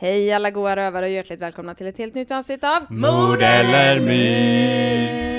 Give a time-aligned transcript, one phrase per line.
[0.00, 4.00] Hej alla goa rövare och hjärtligt välkomna till ett helt nytt avsnitt av Mord eller
[4.00, 5.30] myt?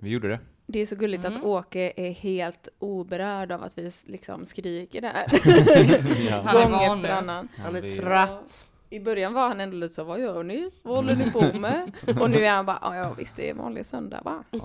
[0.00, 0.38] Vi gjorde det.
[0.66, 5.24] Det är så gulligt att Åke är helt oberörd av att vi liksom skriker där.
[6.28, 6.52] Ja.
[6.52, 7.08] Gång efter nu.
[7.08, 7.48] annan.
[7.56, 8.66] Han är trött.
[8.90, 10.70] I början var han ändå lite så, vad gör ni?
[10.82, 11.92] Vad håller ni på med?
[12.20, 14.44] Och nu är han bara, ja ja, visst det är vanlig söndag va?
[14.50, 14.60] Ja,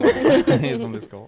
[0.45, 1.27] det är som det ska.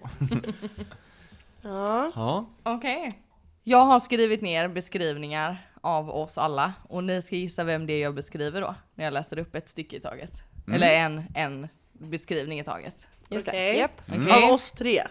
[1.62, 2.12] Ja.
[2.14, 2.46] Ja.
[2.62, 3.20] Okej.
[3.64, 8.02] Jag har skrivit ner beskrivningar av oss alla och ni ska gissa vem det är
[8.02, 10.42] jag beskriver då när jag läser upp ett stycke i taget.
[10.74, 13.06] Eller en, en beskrivning i taget.
[13.28, 13.72] Just Okej.
[13.72, 14.02] det, japp.
[14.08, 14.44] Okej.
[14.44, 15.06] Av oss tre?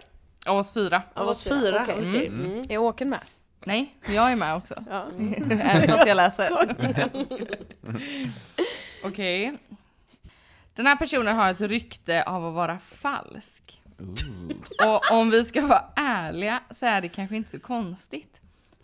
[0.46, 1.02] Av oss fyra.
[1.14, 1.82] Av oss fyra?
[1.82, 1.94] Okej.
[1.94, 2.26] Okej.
[2.26, 2.62] Mm.
[2.68, 3.20] Är Åken med?
[3.64, 4.84] Nej, jag är med också.
[4.90, 5.06] Ja.
[5.50, 6.50] Även fast jag läser.
[9.04, 9.58] Okej.
[10.74, 13.82] Den här personen har ett rykte av att vara falsk.
[14.86, 18.39] Och om vi ska vara ärliga så är det kanske inte så konstigt.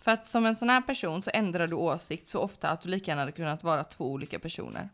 [0.07, 2.89] För att som en sån här person så ändrar du åsikt så ofta att du
[2.89, 4.89] lika gärna hade kunnat vara två olika personer.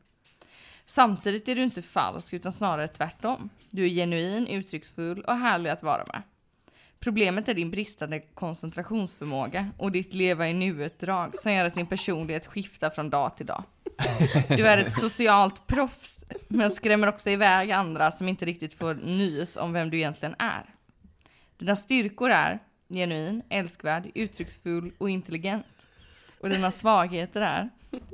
[0.85, 3.49] Samtidigt är du inte falsk utan snarare tvärtom.
[3.69, 6.21] Du är genuin, uttrycksfull och härlig att vara med.
[6.99, 12.45] Problemet är din bristande koncentrationsförmåga och ditt leva i nuet-drag som gör att din personlighet
[12.45, 13.63] skiftar från dag till dag.
[14.47, 19.57] Du är ett socialt proffs, men skrämmer också iväg andra som inte riktigt får nys
[19.57, 20.75] om vem du egentligen är.
[21.57, 22.59] Dina styrkor är
[22.93, 25.65] genuin, älskvärd, uttrycksfull och intelligent.
[26.39, 27.69] Och dina svagheter är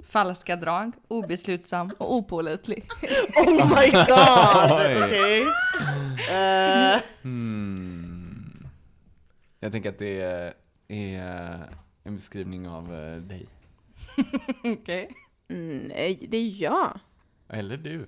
[0.07, 2.85] falska drag, obeslutsam och opålitlig.
[3.35, 5.03] Oh my god!
[5.03, 5.41] Okej.
[6.31, 8.67] Eh, Hmm.
[9.59, 10.53] Jag tänker att det är,
[10.87, 11.69] är
[12.03, 13.45] en beskrivning av eh, dig.
[14.63, 15.11] Okej.
[15.49, 16.99] Mm, Nej, det är jag.
[17.49, 18.07] Eller du.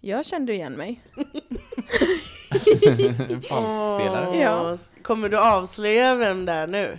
[0.00, 1.00] Jag kände igen mig.
[3.48, 4.36] Falskspelare.
[4.36, 4.76] Ja.
[5.02, 6.98] Kommer du avslöja vem det är nu?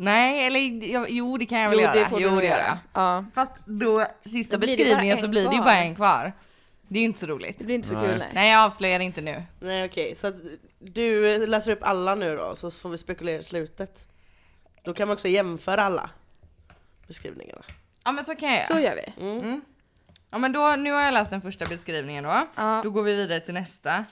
[0.00, 1.94] Nej, eller ja, jo det kan jag väl Jo, göra.
[1.94, 2.58] det får jo, det gör göra.
[2.66, 2.78] jag.
[2.92, 3.24] Ja.
[3.34, 6.32] Fast då, sista Då beskrivningen så blir det ju bara en kvar.
[6.88, 7.58] Det är ju inte så roligt.
[7.58, 8.08] Det blir inte så Nej.
[8.08, 8.28] kul nej.
[8.34, 9.42] Nej, jag avslöjar inte nu.
[9.60, 10.34] Nej okej, så att
[10.78, 14.06] du läser upp alla nu då, så får vi spekulera i slutet.
[14.82, 16.10] Då kan man också jämföra alla
[17.06, 17.62] beskrivningarna.
[18.04, 19.22] Ja, men så kan jag Så gör vi.
[19.22, 19.60] Mm.
[20.30, 22.46] Ja, men då, nu har jag läst den första beskrivningen då.
[22.56, 22.80] Ja.
[22.84, 24.04] Då går vi vidare till nästa.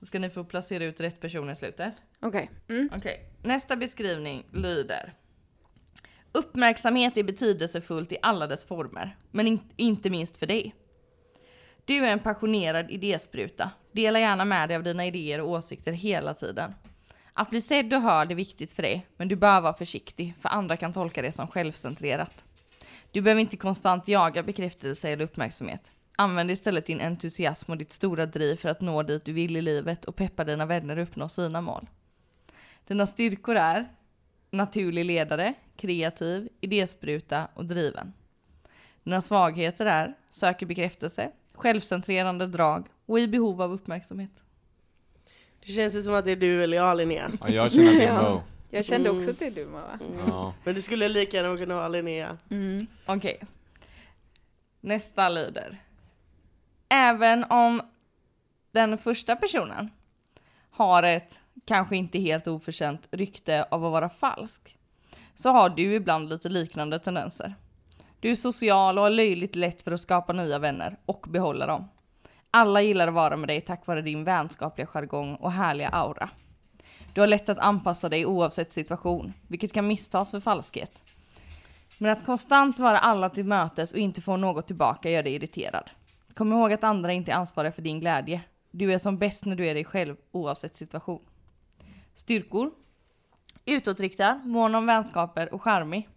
[0.00, 1.92] Så ska ni få placera ut rätt person i slutet.
[2.20, 2.50] Okej.
[2.68, 2.90] Mm.
[2.96, 5.12] Okej, nästa beskrivning lyder.
[6.32, 10.74] Uppmärksamhet är betydelsefullt i alla dess former, men in- inte minst för dig.
[11.84, 13.70] Du är en passionerad idéspruta.
[13.92, 16.74] Dela gärna med dig av dina idéer och åsikter hela tiden.
[17.32, 20.48] Att bli sedd och hörd är viktigt för dig, men du bör vara försiktig, för
[20.48, 22.44] andra kan tolka det som självcentrerat.
[23.14, 25.92] Du behöver inte konstant jaga bekräftelse eller uppmärksamhet.
[26.16, 29.62] Använd istället din entusiasm och ditt stora driv för att nå dit du vill i
[29.62, 31.86] livet och peppa dina vänner att uppnå sina mål.
[32.86, 33.88] Dina styrkor är
[34.50, 38.12] naturlig ledare, kreativ, idéspruta och driven.
[39.04, 44.44] Dina svagheter är söker bekräftelse, självcentrerande drag och i behov av uppmärksamhet.
[45.66, 47.30] Det känns som att det är du eller jag Linnea.
[47.40, 48.30] Ja, jag känner att det är.
[48.32, 48.42] Mo.
[48.74, 49.18] Jag kände Mm.
[49.18, 49.98] också att det är du Moa.
[50.26, 50.54] Ja.
[50.64, 52.38] Men det skulle lika gärna kunna vara Linnea.
[52.50, 52.86] Mm.
[53.06, 53.40] Okej.
[54.80, 55.76] Nästa lyder.
[56.88, 57.82] Även om
[58.72, 59.90] den första personen
[60.70, 64.78] har ett kanske inte helt oförtjänt rykte av att vara falsk
[65.34, 67.54] så har du ibland lite liknande tendenser.
[68.20, 71.88] Du är social och har löjligt lätt för att skapa nya vänner och behålla dem.
[72.50, 76.30] Alla gillar att vara med dig tack vare din vänskapliga jargong och härliga aura.
[77.14, 81.04] Du har lätt att anpassa dig oavsett situation, vilket kan misstas för falskhet.
[81.98, 85.90] Men att konstant vara alla till mötes och inte få något tillbaka gör dig irriterad.
[86.34, 88.40] Kom ihåg att andra inte är ansvariga för din glädje.
[88.70, 91.22] Du är som bäst när du är dig själv oavsett situation.
[92.14, 92.70] Styrkor.
[93.64, 96.08] Utåtriktad, mån om vänskaper och charmig.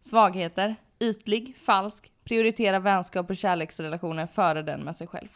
[0.00, 0.76] Svagheter.
[0.98, 5.28] Ytlig, falsk, Prioritera vänskap och kärleksrelationer före den med sig själv.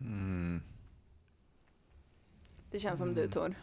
[0.00, 0.62] Mm.
[2.76, 3.54] Det känns som du Tor.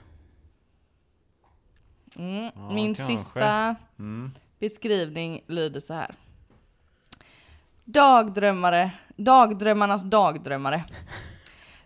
[2.16, 2.52] Mm.
[2.56, 3.18] Ja, Min kanske.
[3.18, 4.32] sista Mm.
[4.60, 6.16] beskrivning lyder så här.
[7.84, 10.84] Dagdrömmare, dagdrömmarnas dagdrömmare.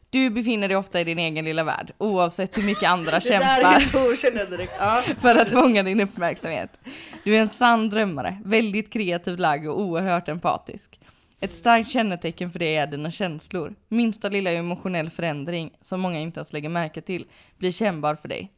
[0.10, 4.68] Du befinner dig ofta i din egen lilla värld, oavsett hur mycket andra kämpar Tor.
[4.80, 5.04] Ja.
[5.20, 6.80] för att fånga din uppmärksamhet.
[7.24, 11.00] Du är en sann drömmare, väldigt kreativt lagd och oerhört empatisk.
[11.40, 13.76] Ett starkt kännetecken för det är dina känslor.
[13.88, 17.26] Minsta lilla emotionell förändring, som många inte ens lägger märke till,
[17.58, 18.52] blir kännbar för dig.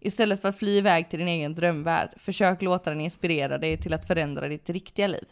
[0.00, 3.94] Istället för att fly iväg till din egen drömvärld, försök låta den inspirera dig till
[3.94, 5.24] att förändra ditt riktiga liv.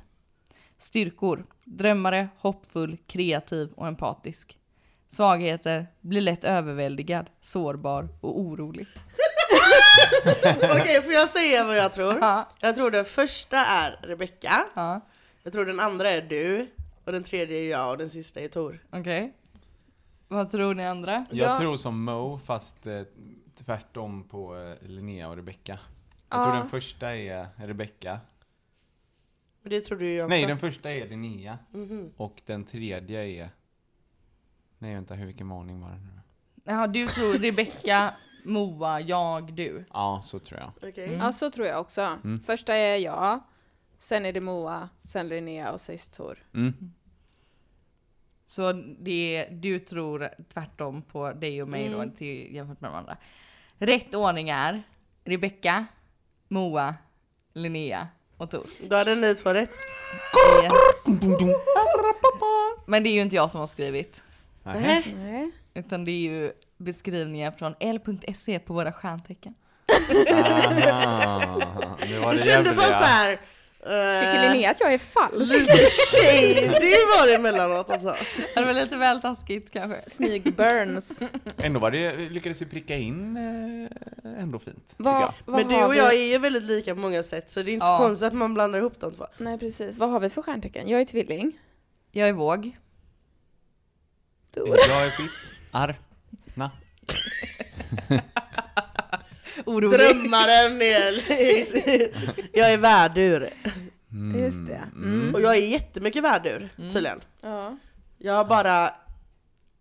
[0.79, 1.45] Styrkor.
[1.65, 4.59] Drömmare, hoppfull, kreativ och empatisk.
[5.09, 5.87] Svagheter.
[6.01, 8.87] Blir lätt överväldigad, sårbar och orolig.
[10.63, 12.19] Okej, får jag säga vad jag tror?
[12.21, 12.49] Ja.
[12.61, 14.65] Jag tror den första är Rebecka.
[14.75, 15.01] Ja,
[15.43, 16.71] Jag tror den andra är du.
[17.05, 18.85] Och den tredje är jag och den sista är Tor.
[18.91, 19.33] okej.
[20.29, 21.27] Vad tror ni andra?
[21.31, 21.57] Jag Ja.
[21.61, 23.03] tror som Mo, fast eh,
[23.55, 25.79] tvärtom på eh, Linnea och Rebecca.
[26.31, 26.45] Jag Ja.
[26.45, 28.21] tror den första är Rebecca.
[29.63, 30.49] Men det tror du jag Nej, också.
[30.49, 31.59] den första är Linnea.
[31.71, 32.13] Mhm.
[32.17, 33.51] Och den tredje är...
[34.79, 36.21] Nej, vänta, hur, vilken varning var det nu?
[36.65, 38.15] Jaha, du tror Rebecka,
[38.45, 39.85] Moa, jag, du.
[39.93, 40.91] Ja, så tror jag.
[40.91, 41.13] Okej.
[41.21, 42.01] Ja, så tror jag också.
[42.25, 42.41] Mm.
[42.41, 43.41] Första är jag,
[44.01, 46.39] sen är det Moa, sen Linnea och sist Tor.
[46.55, 46.93] Mm.
[48.47, 53.17] Så det, du tror tvärtom på dig och mig då till, jämfört med de andra.
[53.79, 54.83] Rätt ordning är
[55.25, 55.87] Rebecka,
[56.49, 56.95] Moa,
[57.53, 58.67] Linnea och Tor.
[58.89, 59.75] Då hade ni två rätt.
[60.63, 60.73] Yes.
[62.87, 64.23] Men det är ju inte jag som har skrivit.
[64.63, 65.51] Nej.
[65.75, 69.55] Utan det är ju beskrivningar från l.se på våra stjärntecken.
[70.83, 73.41] Aha, nu var det Jag kände bara så här.
[73.83, 75.53] Tycker eh, Linnea att jag är falsk?
[75.53, 78.17] Lite shady var det emellanåt alltså.
[78.55, 80.01] Det var lite väl taskigt kanske.
[80.07, 81.23] Smyg-burns.
[81.57, 84.93] Ändå var det, lyckades vi pricka in eh, ändå fint.
[84.97, 87.71] vad Men du och vi- jag är ju väldigt lika på många sätt så det
[87.71, 87.99] är inte Ja.
[87.99, 89.27] konstigt att man blandar ihop de två.
[89.39, 90.89] Nej precis, vad har vi för stjärntecken?
[90.89, 91.53] Jag är tvilling.
[92.13, 92.77] Jag är våg.
[94.55, 94.69] Tor.
[94.89, 95.41] Jag är fisk.
[95.71, 95.99] Arr.
[99.67, 99.99] Orolig.
[99.99, 101.13] Drömmaren är...
[102.59, 103.51] jag är värdur.
[104.37, 104.81] Just det.
[104.95, 105.35] Mm.
[105.35, 107.21] Och jag är jättemycket värdur tydligen.
[107.41, 107.77] Ja.
[108.19, 108.95] Jag har bara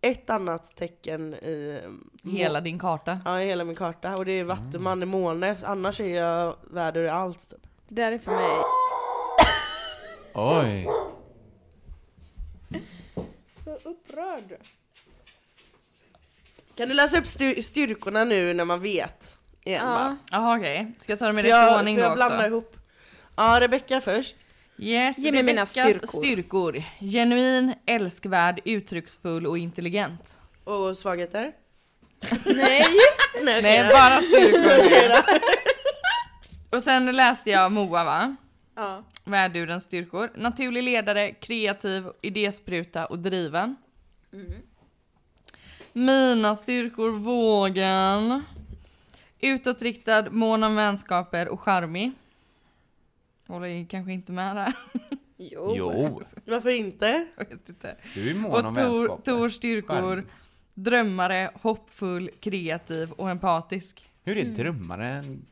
[0.01, 1.81] ett annat tecken i,
[2.23, 3.19] Hela din karta.
[3.25, 5.55] ja, i hela min karta och det är vattuman i måne.
[5.63, 7.49] Annars är jag värdur i allt.
[7.49, 7.59] Typ.
[7.87, 8.55] Det där är för mig.
[10.33, 10.87] Oj.
[13.63, 14.57] Så upprörd.
[16.75, 19.37] Kan du läsa upp styr- styrkorna nu när man vet?
[19.69, 19.93] Igen Ja.
[19.93, 20.17] bara.
[20.31, 20.91] Jaha okej.
[20.97, 22.47] Ska jag ta dem i rätt ordning då jag blandar också?
[22.47, 22.75] ihop.
[23.37, 24.35] Ja, Rebecka först.
[24.77, 26.07] Yes, Ge mig mina styrkor.
[26.07, 26.83] styrkor.
[26.99, 30.37] Genuin, älskvärd, uttrycksfull och intelligent.
[30.63, 31.51] Och svagheter?
[32.45, 32.83] Nej!
[33.43, 35.19] Nej, Nej, bara styrkor.
[36.77, 38.35] Och sen läste jag Moa va?
[38.75, 39.03] Ja.
[39.23, 40.31] Värdurens styrkor.
[40.35, 43.75] Naturlig ledare, kreativ, idéspruta och driven.
[45.93, 48.43] Mina styrkor, vågen.
[49.39, 52.11] Utåtriktad, mån om vänskaper och charmig.
[53.47, 54.73] Håller kanske inte med där.
[55.37, 55.73] Jo.
[55.75, 57.27] Jo, Varför inte?
[57.37, 57.95] Jag vet inte.
[58.13, 59.25] du är mån Och om Tor, vänskap.
[59.25, 59.95] Tors styrkor.
[59.95, 60.25] Charmig.
[60.73, 64.11] Drömmare, hoppfull, kreativ och empatisk.
[64.23, 65.45] Hur är drömmare en,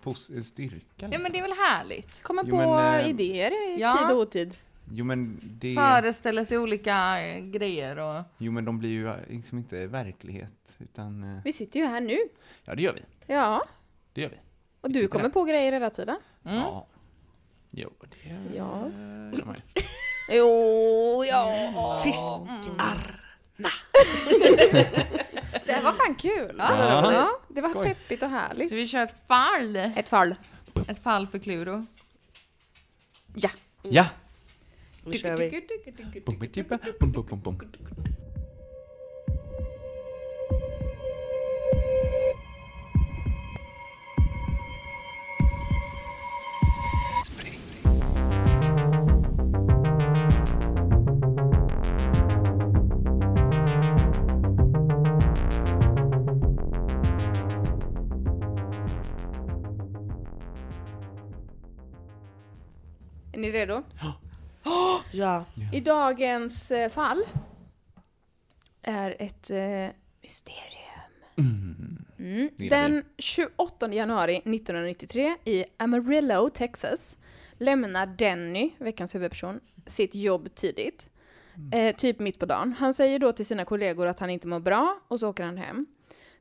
[0.43, 0.75] styrka?
[0.95, 1.23] Ja liksom?
[1.23, 2.23] men det är väl härligt?
[2.23, 3.97] Komma Jo, på men, eh, idéer i ja.
[3.97, 4.55] tid och otid.
[4.91, 5.75] Jo men det...
[5.75, 8.23] Föreställer sig olika eh, grejer och...
[8.37, 10.49] Jo men de blir ju liksom inte verklighet.
[10.77, 12.17] Utan, eh, Vi sitter ju här nu.
[12.65, 13.33] ja det gör vi.
[13.33, 13.63] Ja.
[14.17, 14.37] Det gör vi.
[14.81, 15.31] Och Vi du kommer här.
[15.31, 16.17] på grejer hela tiden.
[16.45, 16.57] Mm.
[16.57, 16.87] Ja.
[17.71, 18.89] Jo, det Ja.
[19.37, 19.81] gör man ju.
[20.37, 22.01] Jo, ja.
[22.03, 23.23] Fiskar.
[25.65, 26.55] Det var fan kul.
[26.57, 27.13] Ja.
[27.13, 27.87] Ja, det var Skoj.
[27.87, 28.69] peppigt och härligt.
[28.69, 29.75] Så vi kör ett fall.
[29.75, 30.35] Ett fall.
[30.87, 31.85] Ett fall för Kluro.
[33.35, 33.49] Ja.
[33.81, 34.05] Ja!
[35.05, 35.67] Nu kör vi.
[63.47, 63.83] Ni redo?
[65.11, 65.45] Ja.
[65.73, 67.23] I dagens eh, fall
[68.81, 71.97] är ett eh, mysterium.
[72.17, 72.49] Mm.
[72.57, 77.17] gillar Den 28 januari 1993 i Amarillo, Texas
[77.57, 81.09] lämnar Denny, veckans huvudperson, sitt jobb tidigt.
[81.71, 82.75] Eh, typ mitt på dagen.
[82.79, 85.57] Han säger då till sina kollegor att han inte mår bra och så åker han
[85.57, 85.85] hem.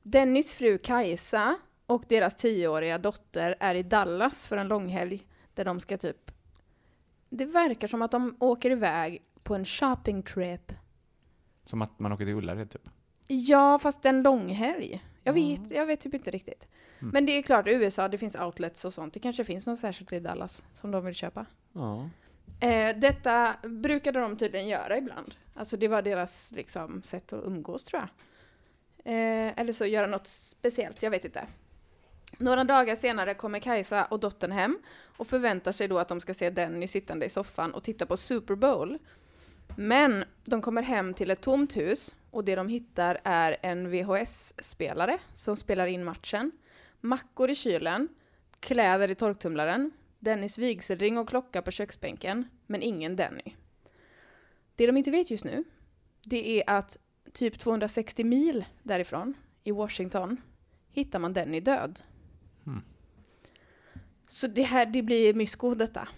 [0.02, 5.80] Dennys fru Kajsa och deras tioåriga dotter är i Dallas för en långhelg där de
[5.80, 6.30] ska typ...
[7.28, 10.72] Det verkar som att de åker iväg på en shopping trip.
[11.64, 12.88] Som att man åker till Ullared typ.
[13.26, 15.04] Ja, fast en långhelg.
[15.22, 16.68] Jag vet, jag vet typ inte riktigt.
[16.98, 17.10] Mm.
[17.12, 19.14] Men det är klart, USA, det finns outlets och sånt.
[19.14, 21.46] Det kanske finns något särskilt i Dallas som de vill köpa.
[21.72, 22.08] Ja.
[22.60, 25.34] Eh, detta brukade de tydligen göra ibland.
[25.54, 28.08] Alltså det var deras liksom, sätt att umgås tror jag.
[29.04, 31.46] Eh, eller så göra något speciellt, jag vet inte.
[32.38, 34.78] Några dagar senare kommer Kajsa och dottern hem
[35.16, 38.16] och förväntar sig då att de ska se Denny sittande i soffan och titta på
[38.16, 38.98] Super Bowl.
[39.76, 45.18] Men de kommer hem till ett tomt hus och det de hittar är en VHS-spelare
[45.32, 46.52] som spelar in matchen,
[47.00, 48.08] mackor i kylen,
[48.60, 53.54] kläder i torktumlaren, Dennys vigselring och klocka på köksbänken, men ingen Denny.
[54.74, 55.64] Det de inte vet just nu,
[56.24, 56.96] det är att
[57.32, 60.40] typ 260 mil därifrån, i Washington,
[60.90, 62.00] hittar man Denny död.
[62.66, 62.82] Hmm.
[64.26, 66.08] Så det här, det blir mysko detta.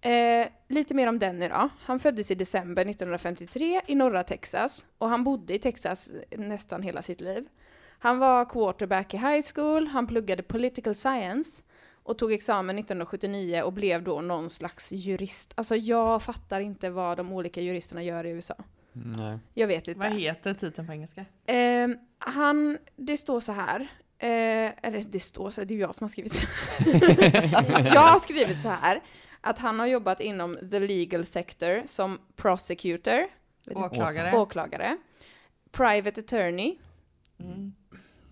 [0.00, 1.68] Eh, lite mer om Denny då.
[1.80, 7.02] Han föddes i december 1953 i norra Texas och han bodde i Texas nästan hela
[7.02, 7.48] sitt liv.
[7.98, 11.62] Han var quarterback i high school, han pluggade political science
[12.02, 15.52] och tog examen 1979 och blev då någon slags jurist.
[15.54, 18.54] Alltså jag fattar inte vad de olika juristerna gör i USA.
[18.92, 19.38] Nej.
[19.54, 20.00] Jag vet inte.
[20.00, 21.24] Vad heter titeln på engelska?
[21.46, 21.88] Eh,
[22.18, 23.88] han, det står så här.
[24.22, 26.46] Eh, eller det står så här, det är jag som har skrivit.
[27.94, 29.00] jag har skrivit så här.
[29.40, 33.26] Att han har jobbat inom the legal sector som prosecutor,
[33.74, 34.36] Åklagare.
[34.36, 34.96] åklagare,
[35.72, 36.76] private attorney.
[37.40, 37.72] Mm.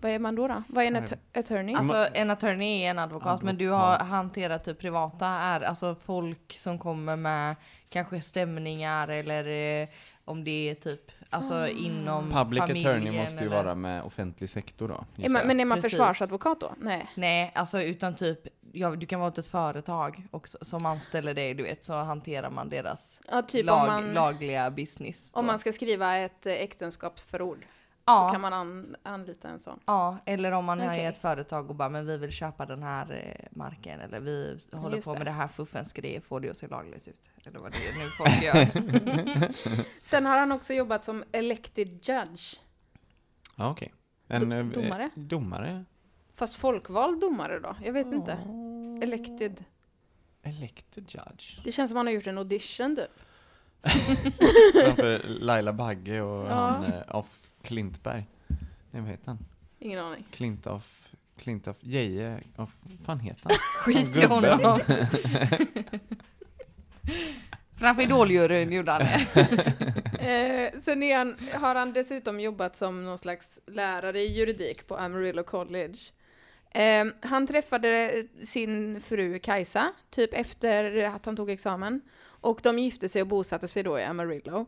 [0.01, 0.47] Vad är man då?
[0.47, 0.63] då?
[0.67, 1.75] Vad är en att- attorney?
[1.75, 6.53] Alltså en attorney är en advokat, men du har hanterat typ privata är alltså folk
[6.53, 7.55] som kommer med
[7.89, 9.87] kanske stämningar eller eh,
[10.25, 13.63] om det är typ alltså inom Public familjen attorney måste ju eller...
[13.63, 15.23] vara med offentlig sektor då.
[15.23, 15.91] är man, men är man Precis.
[15.91, 16.73] försvarsadvokat då?
[16.77, 17.09] Nej.
[17.15, 18.39] Nej, alltså utan typ,
[18.71, 22.49] ja, du kan vara åt ett företag och, som anställer dig, du vet, så hanterar
[22.49, 25.31] man deras Ja, typ lag, om, man, lagliga business.
[25.33, 25.47] om då.
[25.47, 27.65] man ska skriva ett äktenskapsförord
[28.09, 29.79] ja, så kan man an, anlita en sån.
[29.85, 31.01] ja, eller om man är Okej.
[31.01, 34.57] i ett företag och bara, men vi vill köpa den här eh, marken, eller vi
[34.71, 35.19] håller Just på det.
[35.19, 37.31] med det här fuffen, ska det få det att se lagligt ut?
[37.45, 39.51] Eller vad det är nu folk gör.
[40.03, 42.55] Sen har han också jobbat som elected judge.
[43.55, 43.93] Ja, okej.
[44.27, 45.09] En Do- eh, domare?
[45.15, 45.85] Domare?
[46.35, 47.75] Fast folkvald domare då?
[47.85, 48.37] Jag vet inte.
[49.01, 49.63] Elected.
[50.43, 51.61] Elected judge.
[51.63, 53.11] Det känns som han har gjort en audition typ.
[54.73, 56.53] Framför Laila Bagge och Ja.
[56.67, 58.27] han eh, af Klintberg.
[58.91, 59.37] Nej, vad heter han?
[59.79, 60.25] Ingen aning.
[60.31, 60.81] Klint af,
[61.37, 63.57] Klint af, Geje af, vad fan heter han?
[63.83, 64.79] Skit i honom.
[67.79, 69.27] Framför idoljuryn gjorde han det.
[70.19, 74.95] Eh, sen är han, har han dessutom jobbat som någon slags lärare i juridik på
[74.97, 75.97] Amarillo College.
[76.71, 82.01] Eh, han träffade sin fru Kajsa, typ efter att han tog examen.
[82.21, 84.65] Och de gifte sig och bosatte sig då i Amarillo.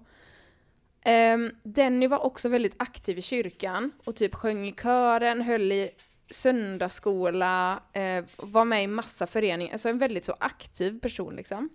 [1.05, 5.89] Um, Denny var också väldigt aktiv i kyrkan och typ sjöng i kören, höll i
[6.29, 11.69] söndagsskola, uh, var med i massa föreningar, alltså en väldigt så aktiv person liksom.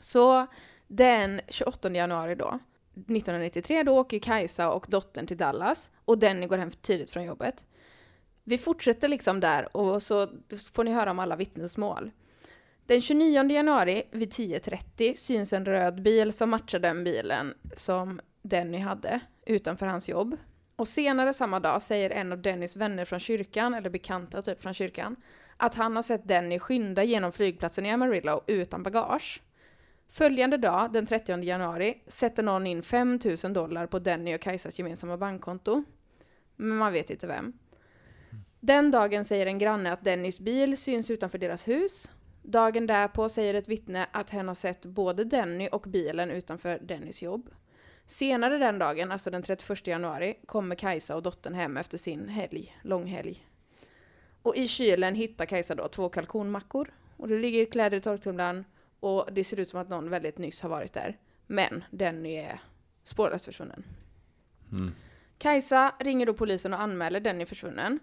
[0.00, 0.46] Så
[0.86, 2.58] den 28 januari då,
[2.92, 7.24] 1993, då åker Kajsa och dottern till Dallas och Denny går hem för tidigt från
[7.24, 7.64] jobbet.
[8.44, 10.28] Vi fortsätter liksom där och så
[10.74, 12.10] får ni höra om alla vittnesmål.
[12.86, 18.78] Den 29 januari vid 10.30 syns en röd bil som matchar den bilen som Denny
[18.78, 20.36] hade utanför hans jobb.
[20.76, 24.74] Och senare samma dag säger en av Dennys vänner från kyrkan, eller bekanta typ från
[24.74, 25.16] kyrkan,
[25.56, 29.42] att han har sett Denny skynda genom flygplatsen i Amarillo utan bagage.
[30.08, 34.78] Följande dag, den 30 januari, sätter någon in 5 000 dollar på Denny och Kajsas
[34.78, 35.84] gemensamma bankkonto.
[36.56, 37.52] Men man vet inte vem.
[38.60, 42.10] Den dagen säger en granne att Dennys bil syns utanför deras hus.
[42.46, 47.22] Dagen därpå säger ett vittne att hen har sett både Denny och bilen utanför Dennys
[47.22, 47.50] jobb.
[48.06, 52.76] Senare den dagen, alltså den 31 januari, kommer Kajsa och dottern hem efter sin helg,
[52.82, 53.46] långhelg.
[54.42, 56.90] Och i kylen hittar Kajsa då två kalkonmackor.
[57.16, 58.64] Och det ligger kläder i torktumlaren
[59.00, 61.18] och det ser ut som att någon väldigt nyss har varit där.
[61.46, 62.60] Men Denny är
[63.04, 63.84] spårlöst försvunnen.
[64.72, 64.92] Mm.
[65.38, 68.00] Kajsa ringer då polisen och anmäler Denny försvunnen.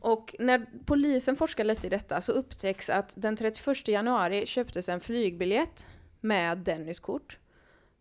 [0.00, 5.00] Och när polisen forskar lite i detta så upptäcks att den 31 januari köptes en
[5.00, 5.86] flygbiljett
[6.20, 7.38] med Dennis kort.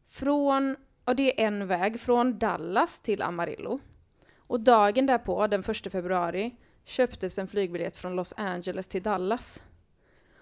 [0.10, 0.76] Från,
[1.06, 3.80] och det är en väg, från Dallas till Amarillo.
[4.38, 9.62] Och dagen därpå, den 1 februari, köptes en flygbiljett från Los Angeles till Dallas.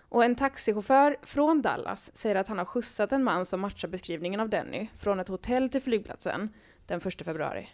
[0.09, 4.39] Och en taxichaufför från Dallas säger att han har skjutsat en man som matchar beskrivningen
[4.39, 6.53] av Denny från ett hotell till flygplatsen
[6.85, 7.69] den 1 februari.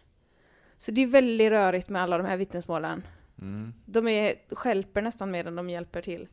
[0.77, 3.03] Så det är väldigt rörigt med alla de här vittnesmålen.
[3.43, 3.73] Mm.
[3.85, 6.27] De är, skälper nästan mer än de hjälper till.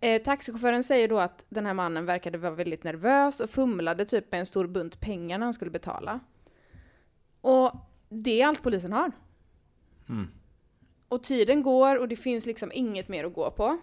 [0.00, 4.32] Eh, taxichauffören säger då att den här mannen verkade vara väldigt nervös och fumlade typ
[4.32, 6.20] med en stor bunt pengar när han skulle betala.
[7.40, 7.72] Och
[8.08, 9.12] det är allt polisen har.
[10.08, 10.28] Mm.
[11.08, 13.78] Och tiden går och det finns liksom inget mer att gå på.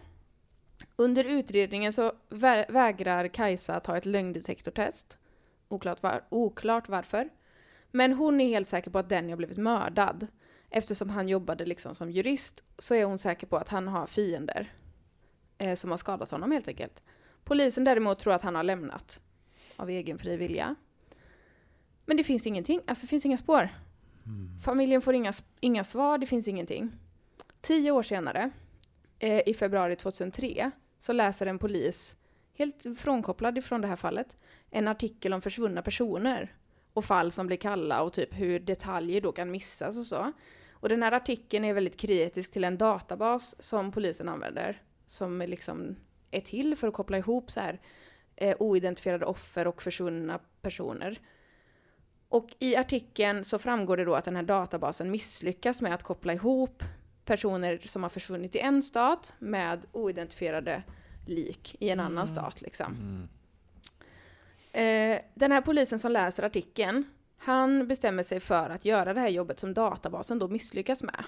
[0.95, 5.17] Under utredningen så vä- vägrar Kajsa ta ett lögndetektortest.
[5.67, 7.29] Oklart, var- oklart varför.
[7.91, 10.27] Men hon är helt säker på att Denny har blivit mördad.
[10.69, 14.71] Eftersom han jobbade liksom som jurist så är hon säker på att han har fiender.
[15.57, 17.03] Eh, som har skadat honom helt enkelt.
[17.43, 19.21] Polisen däremot tror att han har lämnat.
[19.77, 20.75] Av egen fri vilja.
[22.05, 23.69] Men det finns ingenting, alltså det finns inga spår.
[24.63, 26.91] Familjen får inga, inga svar, det finns ingenting.
[27.61, 28.49] Tio år senare,
[29.19, 32.15] eh, i februari 2003, så läser en polis,
[32.53, 34.37] helt frånkopplad ifrån det här fallet,
[34.69, 36.55] en artikel om försvunna personer
[36.97, 40.31] och fall som blir kalla och typ hur detaljer då kan missas och så.
[40.71, 45.47] Och den här artikeln är väldigt kritisk till en databas som polisen använder, som är
[45.47, 45.95] liksom
[46.31, 47.81] är till för att koppla ihop så här
[48.35, 51.19] eh, oidentifierade offer och försvunna personer.
[52.29, 56.33] Och i artikeln så framgår det då att den här databasen misslyckas med att koppla
[56.33, 56.83] ihop
[57.25, 60.83] personer som har försvunnit i en stat med oidentifierade
[61.25, 62.61] lik i en annan stat.
[62.61, 63.27] Liksom.
[64.77, 67.03] Eh, den här polisen som läser artikeln,
[67.37, 71.23] han bestämmer sig för att göra det här jobbet som databasen då misslyckas med.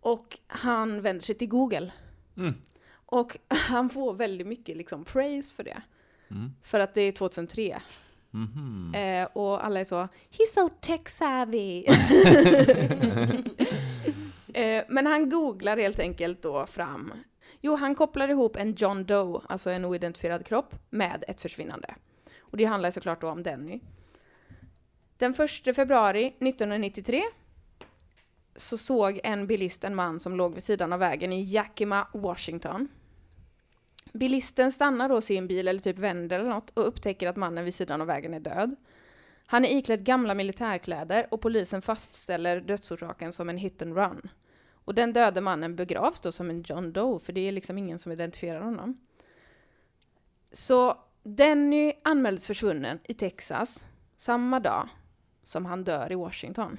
[0.00, 1.92] Och han vänder sig till Google.
[2.36, 2.54] Mm.
[3.06, 5.82] Och han får väldigt mycket liksom praise för det.
[6.62, 7.80] För att det är 2003.
[8.30, 8.94] Mhm.
[8.94, 11.84] Eh, och alla är så, he's so tech savvy.
[14.54, 17.12] eh, men han googlar helt enkelt då fram,
[17.60, 21.94] jo han kopplar ihop en John Doe, alltså en oidentifierad kropp, med ett försvinnande.
[22.54, 23.80] Och det handlar såklart då om Denny.
[25.16, 25.34] Den
[25.66, 27.22] 1 februari 1993
[28.56, 32.88] så såg en bilist en man som låg vid sidan av vägen i Yakima, Washington.
[34.12, 37.74] Bilisten stannar då sin bil eller typ vänder eller något och upptäcker att mannen vid
[37.74, 38.76] sidan av vägen är död.
[39.46, 44.28] Han är iklädd gamla militärkläder och polisen fastställer dödsorsaken som en hit and run.
[44.72, 47.98] Och den döde mannen begravs då som en John Doe, för det är liksom ingen
[47.98, 49.00] som identifierar honom.
[50.52, 54.88] Så Denny anmäldes försvunnen i Texas samma dag
[55.44, 56.78] som han dör i Washington.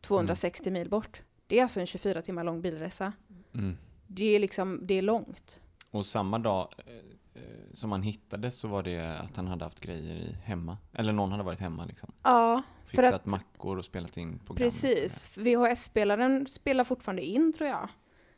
[0.00, 1.22] 260 mil bort.
[1.46, 3.12] Det är alltså en 24 timmar lång bilresa.
[3.54, 3.76] Mm.
[4.06, 5.60] Det är liksom, det är långt.
[5.90, 6.94] Och samma dag eh,
[7.42, 10.78] eh, som han hittades så var det att han hade haft grejer i hemma.
[10.92, 12.12] Eller någon hade varit hemma liksom.
[12.22, 14.70] Ja, för Fixat att mackor och spelat in program.
[14.70, 15.38] precis.
[15.38, 17.88] VHS-spelaren spelar fortfarande in tror jag.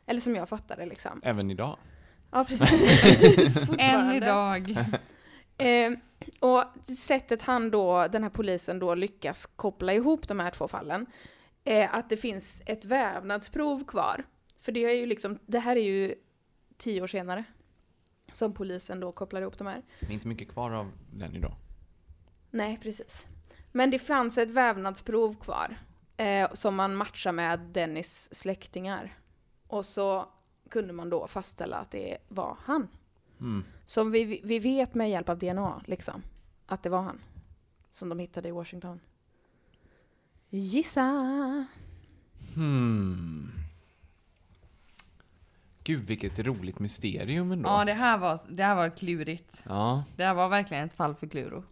[0.05, 1.21] Eller som jag fattar det liksom.
[1.23, 1.77] Även idag.
[2.31, 3.57] Ja, precis.
[3.77, 4.77] Än idag.
[5.57, 5.91] Eh,
[6.39, 11.05] och sättet han då, den här polisen då lyckas koppla ihop de här två fallen,
[11.63, 14.23] är att det finns ett vävnadsprov kvar.
[14.59, 16.15] För det är ju liksom, det här är ju
[16.77, 17.43] tio år senare
[18.31, 19.81] som polisen då kopplar ihop de här.
[19.99, 21.53] Det är inte mycket kvar av den idag.
[22.51, 23.25] Nej, precis.
[23.71, 25.77] Men det fanns ett vävnadsprov kvar
[26.17, 29.17] eh, som man matchar med Dennis släktingar.
[29.67, 30.29] Och så
[30.69, 32.87] kunde man då fastställa att det var han.
[33.39, 33.63] Mm.
[33.85, 36.23] Som vi, vi vet med hjälp av DNA, liksom,
[36.65, 37.19] att det var han.
[37.91, 38.99] Som de hittade i Washington.
[40.49, 41.65] Gissa!
[42.55, 43.51] Hmm.
[45.83, 47.69] Gud vilket roligt mysterium ändå.
[47.69, 49.63] Ja, det här var, det här var klurigt.
[49.65, 50.03] Ja.
[50.15, 51.63] Det här var verkligen ett fall för Kluro.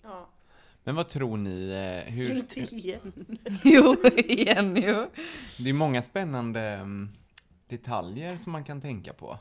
[0.84, 2.32] Men vad tror ni, eh, hur...
[2.32, 3.38] Inte igen.
[3.63, 5.10] Jo, igen jo.
[5.58, 7.10] Det är många spännande mm,
[7.67, 9.39] detaljer som man kan tänka på.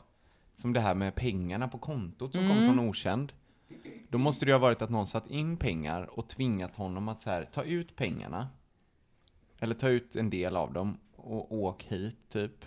[0.65, 3.33] Som det här med pengarna på kontot som kom från okänd.
[4.09, 7.21] Då måste det ju ha varit att någon satt in pengar och tvingat honom att
[7.21, 8.47] så här, ta ut pengarna.
[9.59, 12.65] Eller ta ut en del av dem och åk hit typ.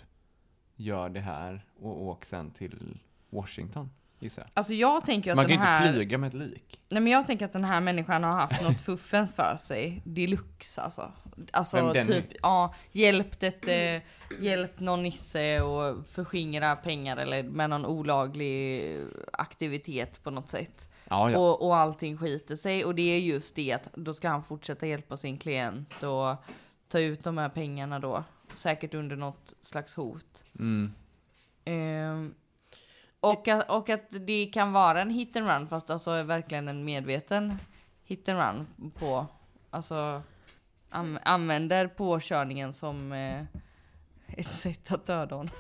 [0.77, 2.99] Gör det här och åk sen till
[3.31, 4.51] Washington, gissar jag.
[4.55, 5.93] Alltså jag tänker att Man kan ju den inte här...
[5.93, 6.81] flyga med ett lik.
[6.89, 10.03] Nej men jag tänker att den här människan har haft något fuffens för sig.
[10.05, 11.13] Deluxe alltså.
[11.53, 14.03] Alltså Vem, typ, ja, hjälpt ett, eh,
[14.41, 18.83] hjälpt någon nisse och förskingra pengar eller med någon olaglig
[19.33, 20.93] aktivitet på något sätt.
[21.11, 21.39] Ja, ja.
[21.39, 24.87] Och, och allting skiter sig och det är just det att då ska han fortsätta
[24.87, 26.37] hjälpa sin klient och
[26.89, 28.25] ta ut de här pengarna då.
[28.55, 30.45] Säkert under något slags hot.
[30.59, 30.93] Mm.
[31.65, 32.35] Ehm,
[33.21, 36.85] och, att, och att det kan vara en hit and run fast alltså verkligen en
[36.85, 37.59] medveten
[38.05, 39.27] hit and run på,
[39.71, 40.23] alltså
[40.91, 43.43] an, använder påkörningen som eh,
[44.27, 45.55] ett sätt att döda honom.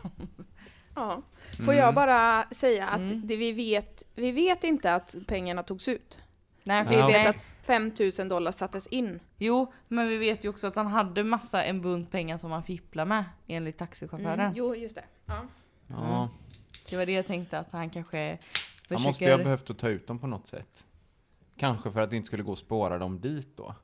[0.94, 1.22] Ja.
[1.56, 1.76] Får Mm.
[1.76, 6.18] jag bara säga att det vi, vet, vi vet inte att pengarna togs ut.
[6.64, 7.06] Nej, Vi Ja.
[7.06, 9.20] vet att 5000 dollar sattes in.
[9.36, 12.62] Jo, men vi vet ju också att han hade massa, en bunt pengar som han
[12.62, 14.40] fipplade med enligt taxichauffören.
[14.40, 14.52] Mm.
[14.56, 15.04] Jo, just det.
[15.26, 15.46] Ja.
[15.86, 16.28] Ja.
[16.90, 18.94] Det var det jag tänkte att han kanske försöker...
[18.94, 20.84] Han måste ju ha behövt att ta ut dem på något sätt.
[21.56, 23.74] Kanske för att det inte skulle gå att spåra dem dit då.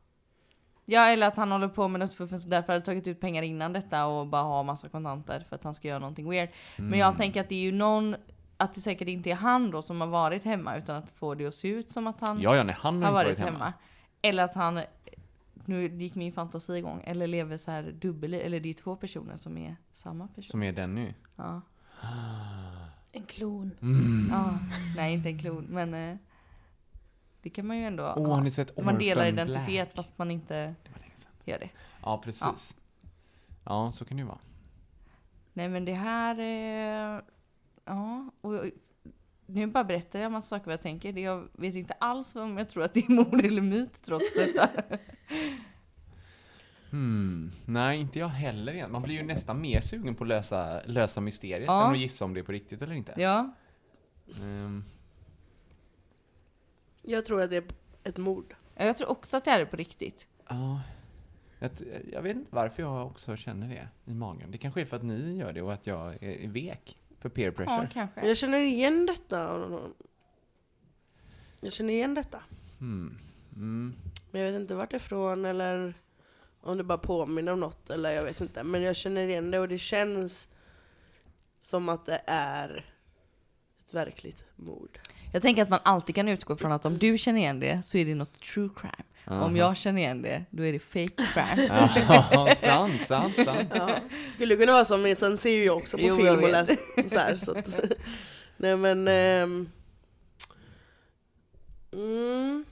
[0.87, 3.43] Ja, eller att han håller på med något fuffens och därför hade tagit ut pengar
[3.43, 6.49] innan detta och bara har massa kontanter för att han ska göra någonting weird.
[6.77, 6.99] Men Mm.
[6.99, 8.17] jag tänker att det är ju någon,
[8.57, 11.47] att det säkert inte är han då som har varit hemma utan att få det
[11.47, 13.73] att se ut som att han Ja, ja, nej, han har har inte varit hemma.
[14.23, 14.81] Eller att han,
[15.65, 19.37] nu gick min fantasi igång, eller lever så här dubbel, eller det är två personer
[19.37, 20.51] som är samma person.
[20.51, 21.13] Som är Denny.
[21.37, 21.61] Ja.
[23.13, 23.71] En klon.
[24.31, 24.59] ja.
[24.97, 26.17] Nej, inte en klon, men eh,
[27.45, 28.35] det kan man ju ändå Åh, ha.
[28.35, 29.95] har ni sett Man delar Orphan identitet Black?
[29.97, 30.75] fast man inte
[31.45, 31.71] gör det.
[32.03, 32.75] Ja, precis.
[33.65, 33.93] Ja.
[33.93, 34.39] så kan det ju vara.
[35.53, 37.23] Nej men det här är...
[37.85, 38.65] Ja, och
[39.47, 41.13] nu bara berättar jag massa saker vad jag tänker.
[41.13, 44.35] Det- Jag vet inte alls om jag tror att det är mord eller myt trots
[44.35, 44.69] detta.
[46.91, 47.53] Hmm.
[47.65, 48.93] Nej, inte jag heller igen.
[48.93, 51.87] Man blir ju nästan mer sugen på att lösa, lösa mysteriet Ja.
[51.87, 53.15] än att gissa om det är på riktigt eller inte.
[53.17, 53.55] ja,
[54.43, 54.85] Ehm,
[57.07, 57.65] Jag tror att det är
[58.05, 58.55] ett mord.
[58.77, 60.27] jag tror också att det är på riktigt.
[60.49, 60.81] ja.
[61.59, 61.71] Jag,
[62.13, 64.51] jag vet inte varför jag också känner det i magen.
[64.51, 67.47] Det kanske är för att ni gör det och att jag är, vek för peer
[67.47, 67.77] Ja, pressure.
[67.79, 68.29] Men kanske.
[68.29, 69.69] jag känner igen detta.
[71.61, 72.43] Jag känner igen detta.
[72.79, 73.19] Hmm.
[73.53, 73.95] Mm.
[74.31, 75.95] Men jag vet inte vart det är ifrån eller
[76.61, 78.65] om det bara påminner om något eller jag vet inte.
[78.65, 80.49] Men jag känner igen det och det känns
[81.61, 82.85] som att det är
[83.85, 84.99] ett verkligt mord.
[85.35, 87.99] Jag tänker att man alltid kan utgå från att om du känner igen det så
[87.99, 89.41] är det något true crime.
[89.45, 91.69] Om jag känner igen det, då är det fake crime.
[92.33, 93.69] Ja, sant, sant, sant.
[93.75, 96.51] Ja, skulle kunna vara så, men sen ser ju jag också på Jo, film och
[96.51, 96.77] läser
[97.09, 97.37] så här.
[97.37, 97.77] Så att,
[98.57, 99.09] nej men...
[99.09, 99.69] ehm,
[101.93, 102.65] mm,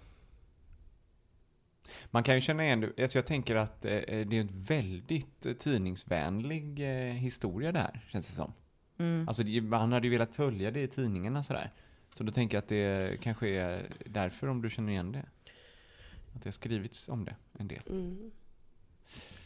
[2.11, 3.03] Man kan ju känna igen det.
[3.03, 8.01] Alltså jag tänker att eh, det är en väldigt eh, tidningsvänlig eh, historia det här,
[8.09, 8.53] känns det som.
[8.99, 9.29] Mm.
[9.29, 11.71] Alltså det, han hade ju velat följa det i tidningarna sådär.
[12.13, 15.25] Så då tänker jag att det kanske är därför om du känner igen det.
[16.35, 17.83] Att det har skrivits om det en del.
[17.87, 18.31] mm.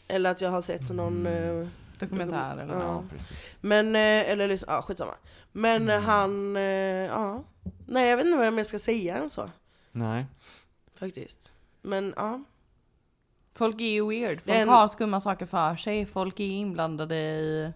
[0.07, 1.25] Eller att jag har sett någon...
[1.27, 1.67] eh,
[1.99, 2.79] Dokumentär eller Ja.
[2.79, 3.03] något.
[3.11, 3.57] Ja, precis.
[3.61, 4.01] Men, eh,
[4.31, 5.13] eller liksom, ja skitsamma.
[5.51, 5.89] Men Mm.
[5.97, 7.43] eh, han, eh, ja.
[7.87, 9.49] Nej jag vet inte vad jag mer ska säga än så.
[9.91, 10.25] Nej.
[10.95, 11.51] Faktiskt.
[11.81, 12.43] Men ja.
[13.53, 14.41] Folk är ju weird.
[14.41, 16.05] Folk Den- har skumma saker för sig.
[16.05, 17.71] Folk är inblandade i,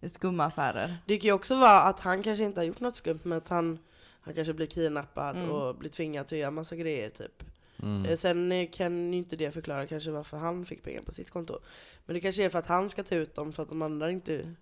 [0.00, 0.96] i skumma affärer.
[1.06, 3.48] Det kan ju också vara att han kanske inte har gjort något skumt men att
[3.48, 3.78] han,
[4.24, 5.50] han kanske blir kidnappad Mm.
[5.50, 7.42] och blir tvingad att göra massa grejer typ.
[7.82, 8.04] Mm.
[8.06, 11.30] Eh, Sen eh, kan ju inte det förklara kanske varför han fick pengar på sitt
[11.30, 11.58] konto.
[12.06, 14.10] Men det kanske är för att han ska ta ut dem för att de andra
[14.10, 14.54] inte...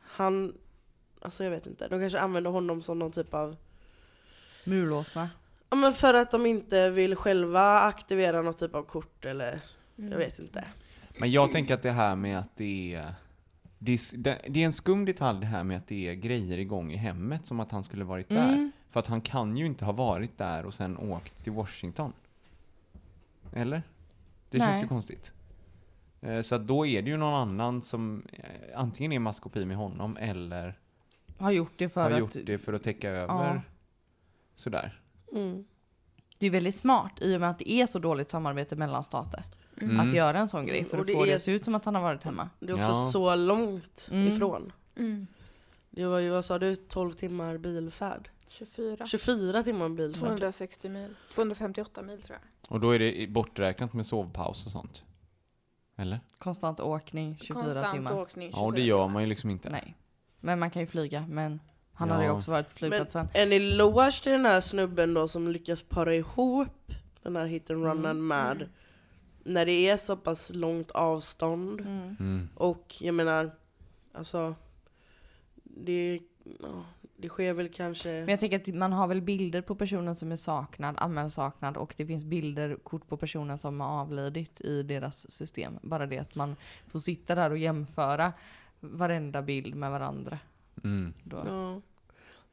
[0.00, 0.54] Han...
[1.20, 1.88] Alltså jag vet inte.
[1.88, 3.56] De kanske använder honom som någon typ av...
[4.64, 5.30] Murlåsna.
[5.70, 9.60] Ja men för att de inte vill själva aktivera något typ av kort eller...
[9.96, 10.68] Jag vet inte.
[11.18, 13.14] Men jag tänker att det här med att det är...
[13.84, 16.92] Det är, det är en skum detalj det här med att det är grejer igång
[16.92, 18.52] i hemmet, som att han skulle varit där.
[18.52, 18.72] Mm.
[18.90, 22.12] För att han kan ju inte ha varit där och sen åkt till Washington.
[23.52, 23.82] Eller?
[24.50, 24.82] Det känns Nej.
[24.82, 25.32] ju konstigt.
[26.20, 28.44] Eh, Så att då är det ju någon annan som eh,
[28.80, 30.78] antingen är maskopi med honom eller
[31.38, 32.18] Har gjort det för har att...
[32.18, 33.62] gjort det för att täcka över.
[34.54, 35.00] Sådär.
[35.32, 35.64] Mm.
[36.38, 39.44] Det är väldigt smart i och med att det är så dåligt samarbete mellan stater.
[39.90, 40.00] Mm.
[40.08, 41.74] Att göra en sån grej för att det få det är att se ut som
[41.74, 42.48] att han har varit hemma.
[42.60, 43.10] Det är också Ja.
[43.12, 44.28] så långt Mm.
[44.28, 44.72] ifrån.
[44.98, 45.26] Mm.
[45.90, 48.28] Det var ju, vad sa du, 12 timmar bilfärd?
[48.48, 49.06] 24.
[49.06, 50.20] 24 timmar bilfärd.
[50.28, 51.14] 260 mil.
[51.34, 52.72] 258 mil tror jag.
[52.72, 55.04] Och då är det borträknat med sovpaus och sånt.
[55.96, 56.20] Eller?
[56.38, 58.16] Konstant åkning, 24 Konstant timmar.
[58.22, 58.50] åkning.
[58.54, 59.70] Ja, och det 24 gör man ju liksom inte.
[59.70, 59.94] Nej.
[60.40, 61.60] Men man kan ju flyga, men
[61.92, 62.14] han Ja.
[62.14, 63.28] hade ju också varit på Men flygplatsen.
[63.34, 66.92] en eloge till den här snubben då som lyckas para ihop
[67.22, 68.26] den här hit and run Mm.
[68.26, 68.68] med
[69.44, 71.80] när det är så pass långt avstånd.
[71.80, 72.16] Mm.
[72.20, 72.48] Mm.
[72.54, 73.50] Och jag menar,
[74.12, 74.54] alltså
[75.64, 76.20] det,
[76.60, 76.84] ja,
[77.16, 78.08] det sker väl kanske...
[78.08, 81.76] Men jag tänker att man har väl bilder på personen som är saknad, anmäld saknad
[81.76, 85.78] och det finns bilder, kort på personen som har avlidit i deras system.
[85.82, 88.32] Bara det att man får sitta där och jämföra
[88.80, 90.38] varenda bild med varandra.
[90.84, 91.14] Mm.
[91.24, 91.42] Då.
[91.46, 91.80] Ja.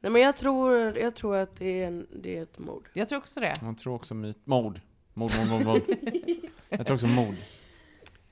[0.00, 2.88] Nej men jag tror, jag tror att det är, en, det är ett mord.
[2.92, 3.54] Jag tror också det.
[3.62, 4.46] Jag tror också myt...
[4.46, 4.80] Mord.
[5.20, 5.82] Mord, mord, mord, mord.
[6.68, 7.34] Jag tror också mord.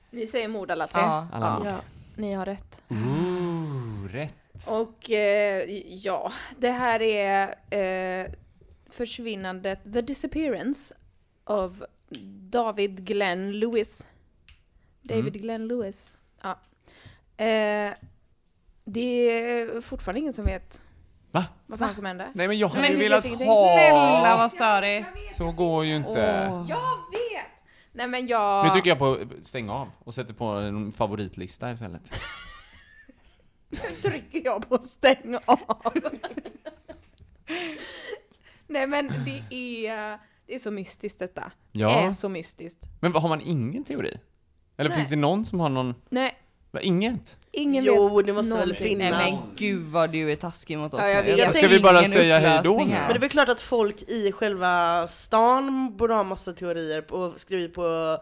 [0.09, 1.01] Ni säger mord alla tre?
[1.01, 1.27] Ja.
[1.33, 1.67] Alla mord.
[1.67, 1.81] Ja.
[2.15, 2.81] Ni har rätt.
[2.89, 4.33] Ooh, rätt.
[4.65, 7.55] Och eh, ja, det här är
[8.25, 8.31] eh,
[8.89, 10.95] försvinnandet, the disappearance
[11.43, 11.81] of
[12.49, 14.05] David Glenn Lewis.
[15.01, 15.41] David Mm.
[15.41, 16.09] Glenn Lewis.
[16.41, 16.59] Ja.
[17.45, 17.93] Eh,
[18.83, 20.81] Det är fortfarande ingen som vet
[21.31, 21.45] Va?
[21.67, 22.31] vad fan som hände.
[22.33, 23.37] Nej men jag hade Men ju velat ha...
[23.37, 25.35] Snälla vad störigt.
[25.37, 26.47] Så går ju inte.
[26.51, 26.65] Åh.
[26.69, 27.45] Jag vet!
[27.91, 28.65] Nej men jag...
[28.65, 32.01] Nu trycker jag på stäng av och sätter på en favoritlista istället.
[33.69, 35.59] Nu trycker jag på stäng av.
[38.67, 41.51] Nej men det är, det är så mystiskt detta.
[41.71, 41.89] Det Ja.
[42.01, 42.79] är så mystiskt.
[42.99, 44.19] Men har man ingen teori?
[44.77, 44.97] Eller Nej.
[44.97, 45.95] finns det någon som har någon...
[46.09, 46.35] Nej,
[46.81, 47.37] Inget?
[47.51, 48.97] Ingen Jo, vet det måste väl någonting.
[48.97, 49.41] Nej finnas.
[49.43, 51.37] men gud vad du är taskig mot oss Ja, jag nu.
[51.37, 52.93] ser Ska vi bara säga hej då upplösning nu?
[52.93, 57.41] Men det är väl klart att folk i själva stan borde ha massa teorier och
[57.41, 58.17] skrivit på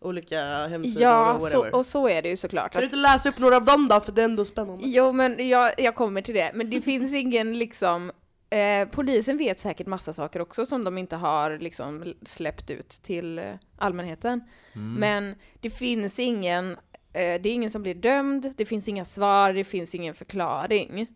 [0.00, 1.74] olika hemsidor Ja, och så, whatever.
[1.74, 2.72] och så är det ju såklart.
[2.72, 4.00] Kan du inte läsa upp några av dem då?
[4.00, 4.84] För det är ändå spännande.
[4.86, 6.50] jo men jag, jag kommer till det.
[6.54, 8.12] Men det finns ingen liksom
[8.52, 13.40] Eh, polisen vet säkert massa saker också som de inte har liksom släppt ut till
[13.78, 14.40] allmänheten.
[14.72, 16.76] Men det finns ingen,
[17.12, 21.06] det är ingen som blir dömd, det finns inga svar, det finns ingen förklaring.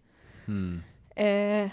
[0.47, 0.83] Mm.
[1.17, 1.71] Eh,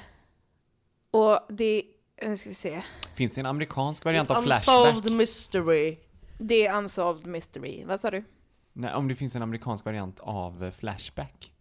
[1.12, 1.84] och det,
[2.22, 2.82] nu ska vi se,
[3.16, 5.18] Finns det en amerikansk variant av Unsolved Flashback?
[5.18, 5.98] mystery.
[6.38, 7.84] det är Unsolved Mystery.
[7.86, 8.24] Vad sa du?
[8.74, 11.52] Nej, om det finns en amerikansk variant av eh, Flashback?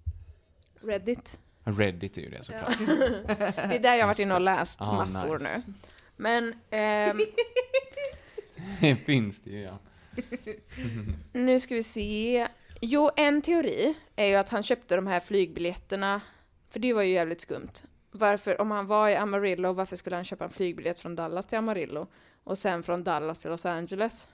[0.82, 1.38] Reddit?
[1.64, 2.78] Reddit är ju det såklart.
[2.86, 5.62] Det är där jag har varit inne och läst Ah, massor nice.
[5.66, 5.72] nu.
[6.16, 7.20] Men ehm,
[8.80, 9.78] Det finns det ju ja.
[11.32, 12.48] nu ska vi se.
[12.80, 16.20] Jo, en teori är ju att han köpte de här flygbiljetterna,
[16.68, 17.72] för det var ju jävligt skumt.
[18.10, 21.58] Varför, om han var i Amarillo, varför skulle han köpa en flygbiljett från Dallas till
[21.58, 22.06] Amarillo?
[22.44, 24.28] Och sen från Dallas till Los Angeles?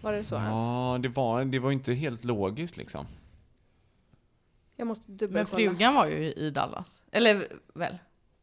[0.00, 0.50] Var det så ens?
[0.60, 3.06] Ja, det var, det var inte helt logiskt liksom.
[4.76, 5.56] Jag måste Men dubbelkolla.
[5.56, 7.04] frugan var ju i Dallas.
[7.10, 7.98] Eller väl?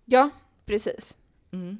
[0.06, 0.30] Ja,
[0.66, 1.18] precis.
[1.52, 1.78] Mm.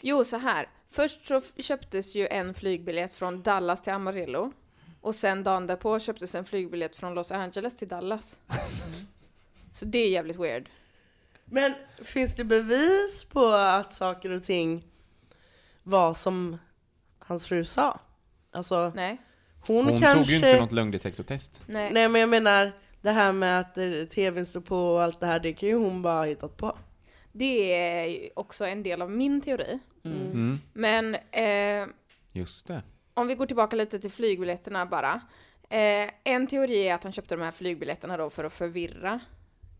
[0.00, 0.68] Jo, så här.
[0.90, 4.52] Först så köptes ju en flygbiljett från Dallas till Amarillo.
[5.00, 8.38] Och sen dagen därpå köptes en flygbiljett från Los Angeles till Dallas.
[9.72, 10.68] Så det är jävligt weird.
[11.44, 14.84] Men finns det bevis på att saker och ting
[15.82, 16.58] var som
[17.18, 18.00] hans fru sa?
[18.50, 19.16] Alltså, Nej,
[19.66, 20.14] hon, Hon kanske...
[20.24, 21.62] tog ju inte något lögndetektortest.
[21.66, 21.92] nej.
[21.92, 23.74] Nej men jag menar, det här med att
[24.10, 26.78] tvn står på och allt det här, det kan ju hon bara ha hittat på.
[27.32, 29.78] Det är också en del av min teori.
[30.04, 30.58] Mm.
[30.72, 31.88] Men eh,
[32.32, 32.82] Just det.
[33.14, 35.20] om vi går tillbaka lite till flygbiljetterna bara.
[35.70, 39.20] Eh, en teori är att han köpte de här flygbiljetterna då för att förvirra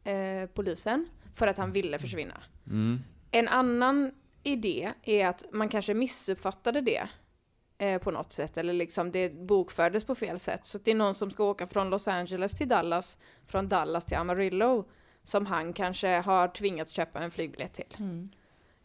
[0.04, 1.08] eh, polisen.
[1.34, 2.42] För att han ville försvinna.
[2.66, 3.00] Mm.
[3.30, 7.08] En annan idé är att man kanske missuppfattade det
[7.78, 10.64] eh, på något sätt, eller liksom det bokfördes på fel sätt.
[10.64, 14.04] Så att det är någon som ska åka från Los Angeles till Dallas, från Dallas
[14.04, 14.88] till Amarillo,
[15.28, 17.96] som han kanske har tvingats köpa en flygbiljett till.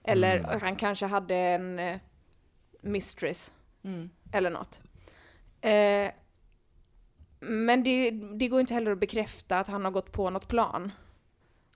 [0.03, 1.99] Eller han kanske hade en eh,
[2.81, 3.53] mistress,
[3.83, 4.09] Mm.
[4.31, 4.81] eller något.
[5.61, 6.11] Eh,
[7.39, 10.91] men det, det går inte heller att bekräfta att han har gått på något plan.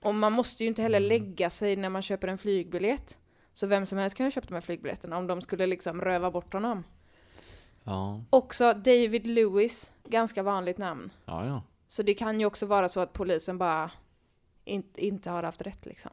[0.02, 3.18] Och man måste ju inte heller lägga sig när man köper en flygbiljett.
[3.52, 6.30] Så vem som helst kan ju köpa de här flygbiljetterna om de skulle liksom röva
[6.30, 6.84] bort honom.
[7.84, 11.12] Ja, Också David Lewis, ganska vanligt namn.
[11.24, 11.62] ja, ja.
[11.88, 13.90] Så det kan ju också vara så att polisen bara
[14.68, 16.10] inte, inte har haft rätt liksom.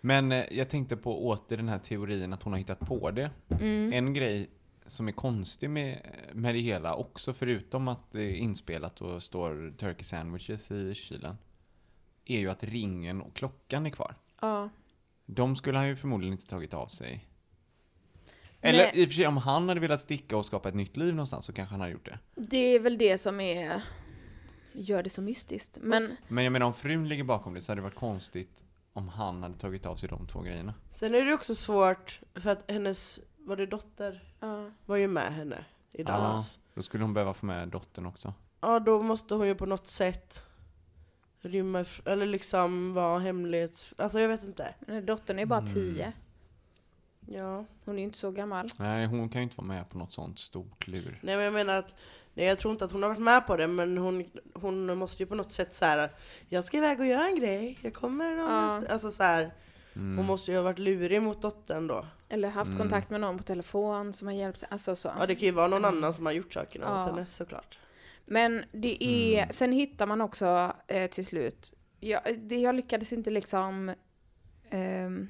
[0.00, 3.30] Men eh, jag tänkte på åter den här teorin att hon har hittat på det.
[3.60, 3.92] Mm.
[3.92, 4.50] En grej
[4.86, 9.74] som är konstig med, med det hela också, förutom att det är inspelat och står
[9.76, 11.38] turkey sandwiches i kylen,
[12.24, 14.14] är ju att ringen och klockan är kvar.
[14.40, 14.68] Ja.
[15.26, 17.26] De skulle han ju förmodligen inte tagit av sig.
[18.60, 18.92] Eller Nej.
[18.94, 21.44] i och för sig, om han hade velat sticka och skapa ett nytt liv någonstans
[21.44, 22.18] så kanske han hade gjort det.
[22.34, 23.82] Det är väl det som är
[24.72, 25.78] gör det så mystiskt.
[25.80, 29.08] Men Men jag menar, om frun ligger bakom det så hade det varit konstigt om
[29.08, 30.74] han hade tagit av sig de två grejerna.
[30.90, 34.70] Sen är det också svårt, för att hennes, var det dotter, ja.
[34.86, 36.58] var ju med henne i Dallas.
[36.74, 38.34] Då skulle hon behöva få med dottern också.
[38.60, 40.46] Ja, då måste hon ju på något sätt
[41.40, 43.94] rymma, eller liksom vara hemlighets...
[43.98, 44.74] Alltså jag vet inte.
[44.88, 45.72] här dottern är bara Mm.
[45.74, 46.12] tio.
[47.26, 47.64] Ja.
[47.84, 48.66] Hon är ju inte så gammal.
[48.76, 51.18] Nej, hon kan ju inte vara med på något sånt stort lur.
[51.22, 51.94] Nej men jag menar att,
[52.34, 55.22] nej jag tror inte att hon har varit med på det men hon, hon måste
[55.22, 56.10] ju på något sätt så här.
[56.48, 58.74] jag ska iväg och göra en grej, jag kommer om Ja.
[58.74, 59.54] en st-" Alltså så här,
[59.96, 60.16] Mm.
[60.16, 62.06] hon måste ju ha varit lurig mot dottern då.
[62.28, 62.78] Eller haft Mm.
[62.80, 64.64] kontakt med någon på telefon som har hjälpt.
[64.70, 65.12] Alltså så.
[65.18, 67.00] Ja det kan ju vara någon annan som har gjort sakerna Ja.
[67.00, 67.78] åt henne såklart.
[68.26, 69.48] Men det är, Mm.
[69.52, 73.94] sen hittar man också eh, till slut, jag, det, jag lyckades inte liksom
[74.70, 75.28] ehm,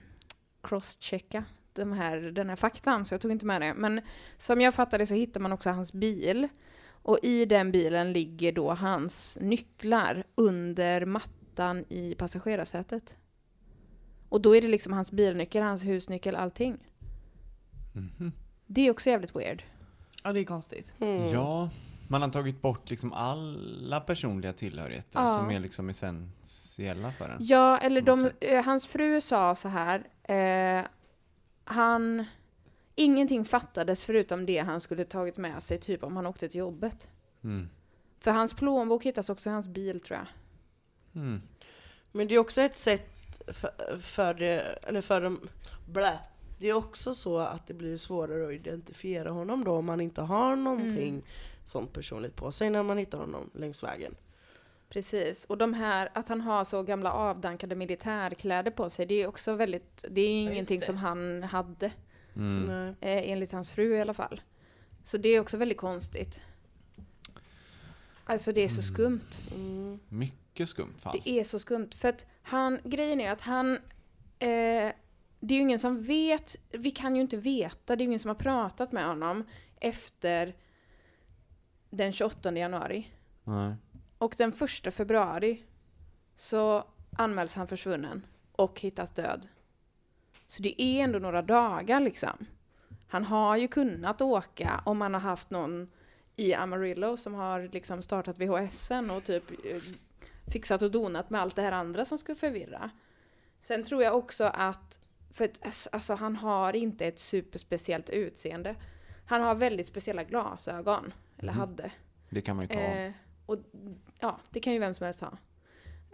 [0.62, 3.74] crosschecka de här, den här faktan, så jag tog inte med det.
[3.74, 4.00] Men
[4.36, 6.48] som jag fattade så hittar man också hans bil.
[7.02, 13.16] Och i den bilen ligger då hans nycklar under mattan i passagerarsätet.
[14.28, 16.78] Och då är det liksom hans bilnyckel, hans husnyckel, allting.
[17.94, 18.32] Mhm.
[18.66, 19.62] Det är också jävligt weird.
[20.22, 20.94] Ja, det är konstigt.
[21.00, 21.26] Mm.
[21.28, 21.70] Ja,
[22.08, 25.36] Man har tagit bort liksom alla personliga tillhörigheter Ja.
[25.38, 27.36] som är liksom essentiella för en.
[27.40, 30.04] Ja, eller de, eh, hans fru sa så här.
[30.22, 30.84] Eh,
[31.64, 32.24] han...
[33.00, 37.08] Ingenting fattades förutom det han skulle tagit med sig, typ om han åkte till jobbet.
[37.44, 37.68] Mm.
[38.18, 40.26] För hans plånbok hittas också i hans bil, tror jag.
[41.22, 41.42] Mm.
[42.12, 45.48] Men det är också ett sätt för, för det, eller för dem,
[45.86, 46.18] blä.
[46.58, 50.20] Det är också så att det blir svårare att identifiera honom då om man inte
[50.20, 51.22] har någonting
[51.64, 54.14] sånt personligt på sig när man hittar honom längs vägen.
[54.88, 55.44] Precis.
[55.44, 59.54] Och de här, att han har så gamla avdankade militärkläder på sig, det är också
[59.54, 60.86] väldigt, det är ingenting det.
[60.86, 61.92] som han hade,
[62.36, 62.88] Mm.
[63.00, 64.40] Eh, enligt hans fru i alla fall.
[65.04, 66.40] Så det är också väldigt konstigt.
[68.24, 69.30] Alltså det är så skumt.
[69.54, 69.98] Mm.
[70.08, 71.20] Mycket skumt fall.
[71.24, 71.90] Det är så skumt.
[71.94, 73.72] För att han, grejen är att han,
[74.38, 74.92] eh,
[75.40, 78.18] det är ju ingen som vet, vi kan ju inte veta, det är ju ingen
[78.18, 79.44] som har pratat med honom
[79.76, 80.54] efter
[81.90, 83.10] den 28 januari.
[83.44, 83.74] Nej.
[84.18, 84.52] Och den
[84.84, 85.62] 1 februari
[86.36, 89.48] så anmäls han försvunnen och hittas död.
[90.50, 92.46] Så det är ändå några dagar liksom.
[93.08, 95.90] Han har ju kunnat åka om han har haft någon
[96.36, 99.82] i Amarillo som har liksom startat VHSen och typ eh,
[100.52, 102.90] fixat och donat med allt det här andra som skulle förvirra.
[103.62, 104.98] Sen tror jag också att,
[105.32, 108.74] för att ass- alltså, han har inte ett superspeciellt utseende.
[109.26, 111.60] Han har väldigt speciella glasögon, eller Mhm.
[111.60, 111.90] hade.
[112.30, 112.74] Det kan man ju ta.
[112.80, 113.12] Eh,
[113.46, 113.56] och
[114.20, 115.36] ja, det kan ju vem som helst ha.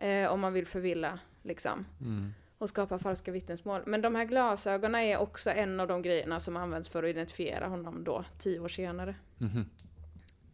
[0.06, 1.86] Eh, om man vill förvilla liksom.
[2.00, 2.34] Mm.
[2.58, 3.82] Och skapa falska vittnesmål.
[3.86, 7.66] Men de här glasögonen är också en av de grejerna som används för att identifiera
[7.66, 9.14] honom då, tio år senare.
[9.38, 9.70] Mhm.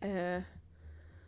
[0.01, 0.43] Eh,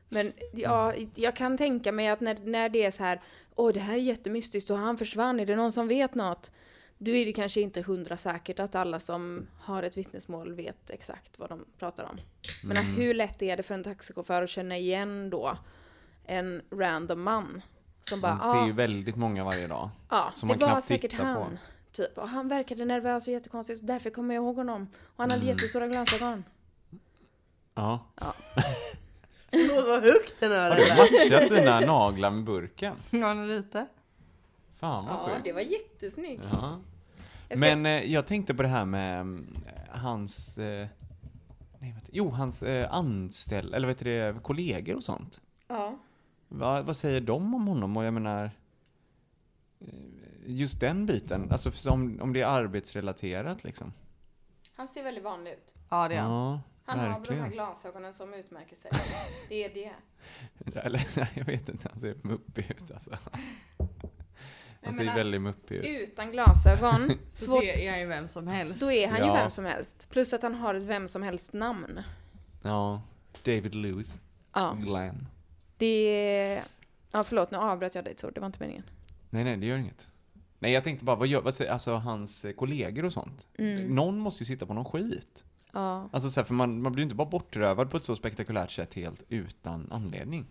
[0.08, 3.20] men ja, jag kan tänka mig att när, när det är så här,
[3.54, 6.52] åh det här är jättemystiskt och han försvann, är det någon som vet något?
[6.98, 11.38] Då är det kanske inte hundra säkert att alla som har ett vittnesmål vet exakt
[11.38, 12.16] vad de pratar om.
[12.64, 12.96] Men Mm.
[12.96, 15.58] hur lätt är det för en taxichaufför att känna igen då
[16.24, 17.62] en random man?
[18.08, 19.90] Som bara, Man ser ah, ju väldigt många varje dag.
[20.08, 21.40] ja, som det man var säkert tittar på.
[21.40, 21.58] han.
[21.92, 22.18] Typ.
[22.18, 24.82] Och han verkade nervös och jättekonstig, så därför kommer jag ihåg honom.
[25.04, 25.48] Och han hade Mm.
[25.48, 26.44] jättestora glasögon.
[27.74, 28.00] Ja.
[29.52, 30.88] Åh vad högt den är Har du
[31.30, 32.94] matchat dina naglar med burken?
[33.10, 33.86] Ja, lite.
[34.76, 35.44] Fan vad Ja, sjukt.
[35.44, 36.42] det var jättesnyggt.
[36.52, 36.80] Ja.
[37.48, 39.46] Jag ska- Men eh, jag tänkte på det här med mm,
[39.90, 40.86] hans, eh,
[41.78, 45.40] nej, vet, jo hans eh, anställ, eller vet du det, kollegor och sånt.
[45.68, 45.98] Ja.
[46.58, 47.96] Va, vad säger de om honom?
[47.96, 48.50] Och jag menar,
[49.80, 49.88] eh,
[50.46, 53.92] just den biten, alltså om, om det är arbetsrelaterat liksom.
[54.76, 55.74] Han ser väldigt vanlig ut.
[55.90, 56.30] Ja, det är han.
[56.32, 57.42] Ja, Han har väl de verkligen.
[57.44, 58.90] här glasögonen som utmärker sig.
[59.48, 59.92] Det är det.
[60.80, 63.10] Eller nej, jag vet inte, han ser muppig ut alltså.
[64.80, 66.02] Jag Han ser menar, väldigt muppig ut.
[66.02, 68.80] Utan glasögon, Så svårt, ser jag ju vem som helst.
[68.80, 69.34] då är han ju Ja.
[69.34, 70.06] vem som helst.
[70.10, 72.00] Plus att han har ett vem som helst namn.
[72.62, 73.02] Ja,
[73.44, 74.20] David Lewis,
[74.54, 75.26] Ja, Glenn.
[75.76, 76.62] Det.
[77.10, 78.84] Ja, förlåt, nu avbröt jag dig Tor, det var inte meningen.
[79.30, 80.08] Nej, nej, det gör inget.
[80.58, 83.46] Nej, jag tänkte bara, vad gör, vad säger, alltså hans eh, kollegor och sånt.
[83.58, 83.94] Mm.
[83.94, 85.44] Någon måste ju sitta på någon skit.
[85.72, 86.08] Ja.
[86.12, 88.70] Alltså så här, för man, man blir ju inte bara bortrövad på ett så spektakulärt
[88.70, 90.46] sätt helt utan anledning.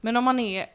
[0.00, 0.66] Men om man är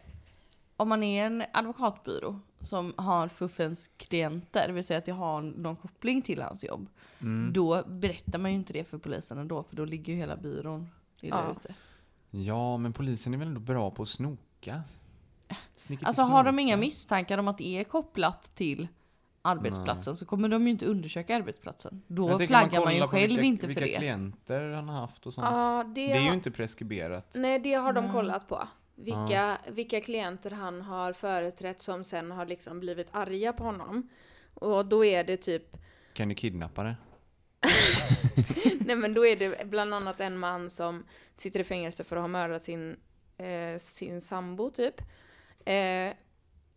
[0.78, 5.42] om man är en advokatbyrå som har fuffens klienter, det vill säga att det har
[5.42, 6.88] någon koppling till hans jobb,
[7.20, 7.54] Mm.
[7.54, 10.90] då berättar man ju inte det för polisen ändå, för då ligger ju hela byrån
[11.22, 11.52] illa Ja.
[11.60, 11.74] ute.
[12.32, 14.84] Ja, men polisen är väl ändå bra på att snoka?
[15.76, 18.88] Snickety Alltså har de inga misstankar om att det är kopplat till
[19.42, 22.02] arbetsplatsen så kommer de ju inte undersöka arbetsplatsen.
[22.08, 23.98] Då flaggar man ju kollar på själv vilka, inte för vilka det.
[23.98, 25.48] klienter han har haft och sånt.
[25.52, 27.32] Ja, det, det är ju har, inte preskriberat.
[27.34, 28.68] Nej, det har de kollat på.
[28.96, 34.10] Vilka, vilka klienter han har företrätt som sen har liksom blivit arga på honom.
[34.54, 35.78] Och då är det typ
[36.14, 36.96] Kan du kidnappa det?
[38.80, 41.06] Nej men då är det bland annat en man som
[41.38, 42.96] sitter i fängelse för att ha mördat sin,
[43.38, 45.02] eh, sin sambo typ.
[45.66, 46.14] Eh,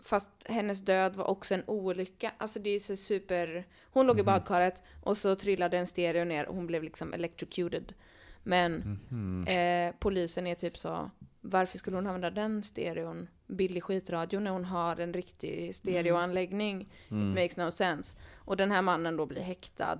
[0.02, 2.32] fast hennes död var också en olycka.
[2.38, 3.66] Alltså det är så super...
[3.90, 7.94] Hon låg i badkaret och så trillade en stereo ner och hon blev liksom electrocuted.
[8.42, 9.46] Men Mhm.
[9.46, 14.64] eh, polisen är typ så, varför skulle hon använda den stereon, billig skitradio, när hon
[14.64, 16.92] har en riktig stereoanläggning?
[17.10, 17.28] Mm.
[17.30, 18.16] It makes no sense.
[18.34, 19.98] Och den här mannen då blir häktad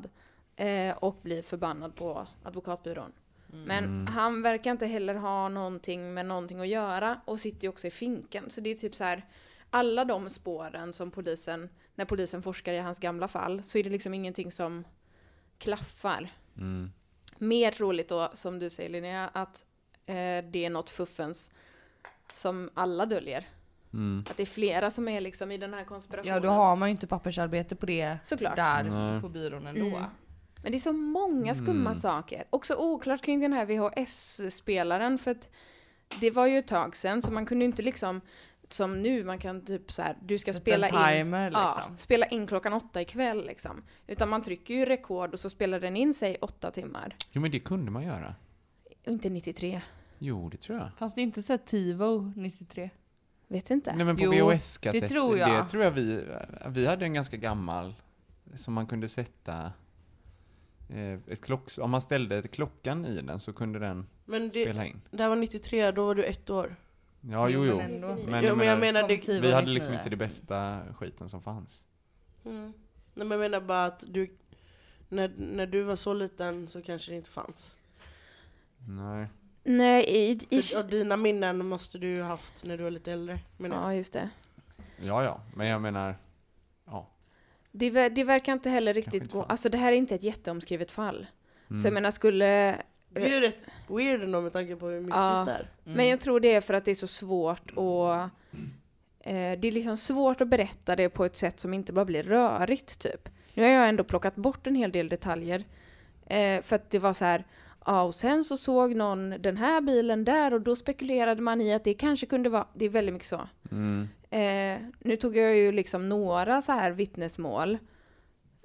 [0.57, 3.12] eh, och blir förbannad på advokatbyrån.
[3.66, 7.86] Men han verkar inte heller ha någonting med någonting att göra och sitter ju också
[7.86, 8.50] i finken.
[8.50, 9.26] Så det är typ så här,
[9.70, 13.90] alla de spåren som polisen, när polisen forskar i hans gamla fall, så är det
[13.90, 14.84] liksom ingenting som
[15.59, 16.32] klaffar.
[16.57, 16.92] Mm.
[17.38, 19.64] Mer troligt då, som du säger Linnea, att
[20.07, 21.50] eh, det är något fuffens
[22.32, 23.46] som alla döljer.
[23.92, 24.24] Mm.
[24.30, 26.34] Att det är flera som är liksom i den här konspirationen.
[26.34, 28.57] Ja, då har man ju inte pappersarbete på det Såklart.
[28.57, 29.20] där Nej.
[29.20, 29.86] på byrån ändå.
[29.86, 30.05] Mm.
[30.64, 32.00] Men det är så många skumma Mm.
[32.00, 32.44] saker.
[32.50, 35.50] Också oklart kring den här VHS-spelaren för att
[36.20, 38.20] det var ju ett tag sedan så man kunde inte liksom
[38.68, 41.96] som nu, man kan typ så här, du ska spela en in, timer, ja, liksom.
[41.96, 43.82] spela in klockan åtta ikväll liksom.
[44.06, 47.16] Utan man trycker ju rekord och så spelar den in sig åtta timmar.
[47.32, 48.34] Jo men det kunde man göra.
[49.06, 49.80] Inte 93.
[50.18, 50.88] Jo, det tror jag.
[50.98, 52.90] Fanns det inte så här TiVo 93?
[53.48, 53.96] Vet inte.
[53.96, 55.64] Nej men på Jo, VHS-kassett, det tror jag.
[55.64, 56.24] det tror jag vi,
[56.68, 57.94] vi hade en ganska gammal
[58.56, 59.72] som man kunde sätta
[61.28, 65.01] ett klocks, om man ställde klockan i den så kunde den Men det, spela in.
[65.11, 66.76] det här var 93, då var du ett år.
[67.20, 67.76] Ja, jo, jo.
[67.76, 68.16] Men ändå.
[68.26, 69.28] Men, ja, men jag menar det...
[69.28, 69.74] Vi hade 99.
[69.74, 71.85] liksom inte det bästa skiten som fanns.
[72.45, 72.72] Mm.
[73.14, 74.37] Nej men jag menar bara att du...
[75.09, 77.74] När, när du var så liten så kanske det inte fanns.
[78.89, 79.28] Nej.
[79.64, 83.39] Nej, i, i, och dina minnen måste du haft när du var lite äldre.
[83.57, 84.30] menar ja just det.
[84.97, 86.16] Ja, ja, men jag menar.
[87.77, 90.91] Det, ver- det verkar inte heller riktigt gå, alltså det här är inte ett jätteomskrivet
[90.91, 91.27] fall.
[91.68, 91.85] Så Mm.
[91.85, 92.45] jag menar skulle,
[93.11, 95.45] Det är ju rätt weird ändå med tanke på hur mystiskt Ja.
[95.47, 95.68] det är.
[95.85, 98.31] men jag tror det är för att det är så svårt att
[99.20, 102.22] eh, det är liksom svårt att berätta det på ett sätt som inte bara blir
[102.22, 103.29] rörigt typ.
[103.55, 105.64] Nu har jag ändå plockat bort en hel del detaljer.
[106.27, 107.45] Eh, för att det var så här,
[107.87, 111.72] ja och sen så såg någon den här bilen där och då spekulerade man i
[111.75, 113.41] att det kanske kunde vara, det är väldigt mycket så.
[113.70, 114.09] Mm.
[114.35, 117.78] Eh, nu tog jag ju liksom några så här vittnesmål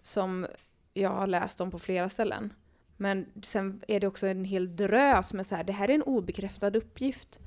[0.02, 0.48] som
[0.94, 2.54] jag har läst om på flera ställen.
[2.98, 6.04] Men sen är det också en hel drös med så här, det här är en
[6.04, 7.40] obekräftad uppgift.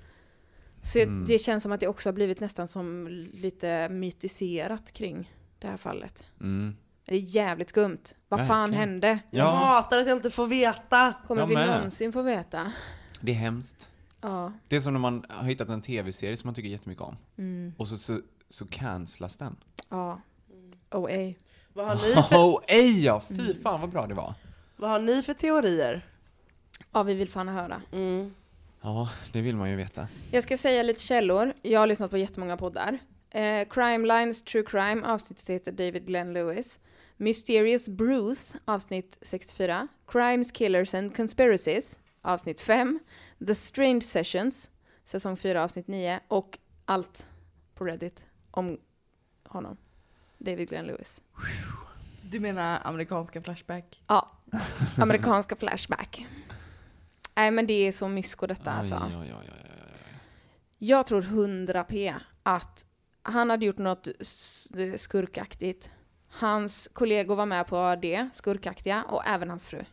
[0.83, 1.25] Så Mm.
[1.27, 5.77] det känns som att det också har blivit nästan som lite mytiserat kring det här
[5.77, 6.25] fallet.
[6.41, 6.77] Mm.
[7.05, 7.99] Det är jävligt skumt.
[8.29, 8.89] Vad fan Verkligen.
[8.89, 9.09] hände?
[9.31, 11.15] Jag Ja, hatar att jag inte får veta!
[11.27, 11.67] Kommer Jag vi med.
[11.69, 12.73] någonsin få veta?
[13.21, 13.91] det är hemskt.
[14.23, 14.53] Ja.
[14.69, 17.17] Det är som när man har hittat en tv-serie som man tycker jättemycket om.
[17.39, 17.75] Mm.
[17.79, 19.57] Och så, så, så cancelas den.
[19.89, 20.21] Ja.
[20.91, 21.39] Oh, ej.
[21.73, 23.23] Vad har, ni för, Oh, ej ja!
[23.29, 24.35] Fy fan vad bra det var.
[24.77, 26.07] vad har ni för teorier?
[26.93, 27.83] Ja, vi vill fan höra.
[27.93, 28.35] Mm.
[28.81, 30.09] Ja, det vill man ju veta.
[30.31, 31.53] Jag ska säga lite källor.
[31.63, 32.99] Jag har lyssnat på jättemånga poddar.
[33.31, 36.79] Eh, Crime Lines True Crime, avsnittet heter David Glenn Lewis.
[37.17, 39.89] Mysterious Bruce, avsnitt 64.
[40.07, 42.99] Crimes, Killers and Conspiracies, avsnitt 5.
[43.47, 44.71] The Strange Sessions,
[45.05, 46.21] säsong 4, avsnitt 9.
[46.29, 47.27] Och allt
[47.75, 48.79] på Reddit om
[49.45, 49.77] honom.
[50.39, 51.23] David Glenn Lewis.
[52.23, 54.03] Du menar amerikanska Flashback?
[54.07, 54.31] Ja,
[54.97, 56.27] amerikanska Flashback.
[57.35, 58.95] Nej men det är så mysko detta Aj, alltså.
[58.95, 59.59] aj, aj, aj, aj.
[60.79, 62.87] Jag tror 100 p att
[63.23, 64.09] han hade gjort något
[64.97, 65.91] skurkaktigt.
[66.29, 69.85] Hans kollegor var med på det, skurkaktiga, och även hans fru.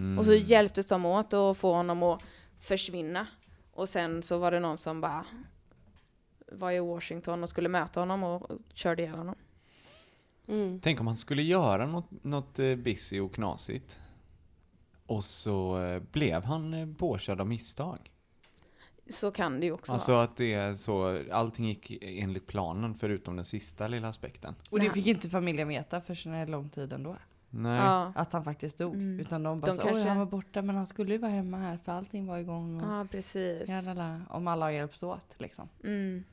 [0.00, 0.18] Mm.
[0.18, 2.22] Och så hjälptes de åt att få honom att
[2.58, 3.26] försvinna.
[3.72, 5.24] Och sen så var det någon som bara
[6.52, 9.34] var i Washington och skulle möta honom och körde ihjäl honom.
[10.48, 10.80] Mm.
[10.82, 14.00] Tänk om han skulle göra något, något eh, busy och knasigt.
[15.06, 18.10] Och så eh, blev han eh, påkörd av misstag.
[19.08, 20.24] Så kan det ju också Alltså vara.
[20.24, 24.54] att det är så, allting gick enligt planen förutom den sista lilla aspekten.
[24.70, 27.16] Och det fick inte familjen veta förrän en lång tid ändå.
[27.50, 27.76] Nej.
[27.78, 28.94] Ja, Att han faktiskt dog.
[28.94, 29.20] Mm.
[29.20, 31.56] Utan de bara De så, kanske- han var borta men han skulle ju vara hemma
[31.56, 32.80] här för allting var igång.
[32.80, 33.68] Och, ja precis.
[33.68, 35.68] Jadala, om alla har hjälpts åt liksom.
[35.84, 36.24] Mm.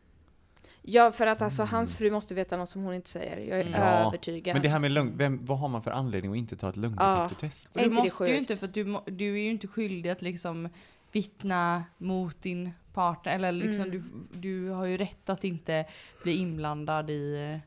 [0.81, 3.37] Ja, för att alltså hans fru måste veta något som hon inte säger.
[3.49, 3.81] Jag är Mm.
[3.81, 4.55] Ja, övertygad.
[4.55, 6.75] Men det här med lögn, vem, vad har man för anledning att inte ta ett
[6.77, 7.69] lögndetektortest?
[7.73, 10.69] Är du måste ju inte för att du, du är ju inte skyldig att liksom
[11.11, 13.35] vittna mot din partner.
[13.35, 14.03] Eller liksom Mm.
[14.31, 15.85] du, du har ju rätt att inte
[16.23, 17.59] bli inblandad i,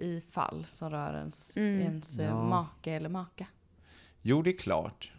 [0.00, 1.80] i fall som rör ens, Mm.
[1.80, 2.44] ens eh, Ja.
[2.44, 3.46] make eller maka.
[4.22, 5.12] Jo, det är klart.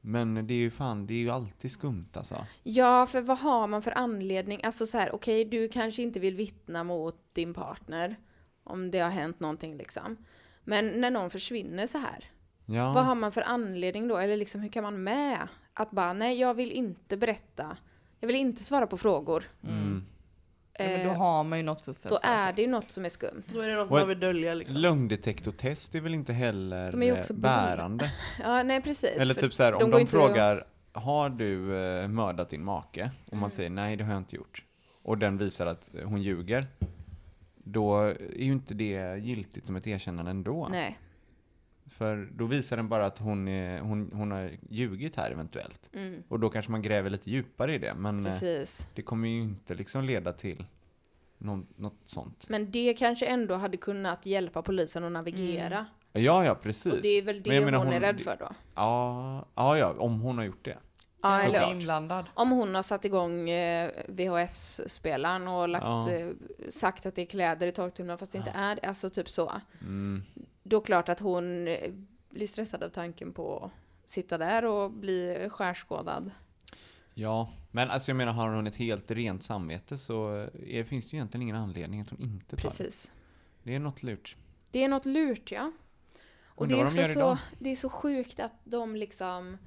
[0.00, 2.46] Men det är ju fan, det är ju alltid skumt alltså.
[2.62, 4.60] Ja, för vad har man för anledning?
[4.64, 8.16] Alltså så här, okej, du kanske inte vill vittna mot din partner
[8.64, 10.16] om det har hänt någonting liksom.
[10.64, 12.24] Men när någon försvinner så här,
[12.66, 12.92] Ja.
[12.92, 14.16] vad har man för anledning då?
[14.16, 17.76] Eller liksom hur kan man med att bara, nej, jag vill inte berätta.
[18.20, 19.44] Jag vill inte svara på frågor.
[19.62, 20.04] Mm.
[20.78, 23.04] Ja, men då Eh, har man ju något fuffens Då är det ju något som
[23.04, 23.42] är skumt.
[23.54, 24.76] Då är det något Och- man vill dölja liksom.
[24.80, 28.12] Lögndetektortest är väl inte heller De är ju eh, också bärande?
[28.42, 29.16] Ja, nej precis.
[29.16, 33.10] Eller typ så här, de om de frågar Har du eh, mördat din make?
[33.26, 33.40] Och Mm.
[33.40, 34.64] man säger nej, det har jag inte gjort.
[35.02, 36.66] Och den visar att hon ljuger.
[37.64, 40.68] Då är ju inte det giltigt som ett erkännande ändå.
[40.70, 40.98] Nej.
[41.92, 45.88] För då visar den bara att hon, är, hon, hon har ljugit här eventuellt.
[45.92, 47.94] Mm, Och då kanske man gräver lite djupare i det.
[47.94, 48.88] Men eh, precis.
[48.94, 50.64] det kommer ju inte liksom leda till
[51.38, 52.48] någon, något sånt.
[52.48, 55.86] Men det kanske ändå hade kunnat hjälpa polisen att navigera.
[56.12, 56.92] Ja, ja, precis.
[56.92, 58.48] Och det är väl Men det jag hon, menar, är rädd för då.
[58.74, 60.76] Ja, ja, ja, om hon har gjort det.
[61.24, 62.24] Ja, Eller eller inblandad.
[62.34, 66.10] om hon har satt igång eh, VHS-spelaren och lagt, Ja.
[66.10, 66.26] eh,
[66.70, 68.80] sagt att det är kläder i torktumlaren fast det inte är det.
[68.88, 69.52] Alltså typ så.
[69.80, 70.22] Mm.
[70.62, 71.92] Då klart att hon eh,
[72.30, 76.30] bli stressad av tanken på att sitta där och bli skärskådad.
[77.14, 81.10] Ja, men alltså jag menar har hon ett helt rent samvete så eh, är, finns
[81.10, 82.62] det ju egentligen ingen anledning att hon inte tar det.
[82.62, 83.12] Precis.
[83.62, 84.36] Det är något lurt.
[84.70, 85.72] Det är något lurt, ja.
[86.44, 89.58] Och det är, de så, det är så sjukt att de liksom...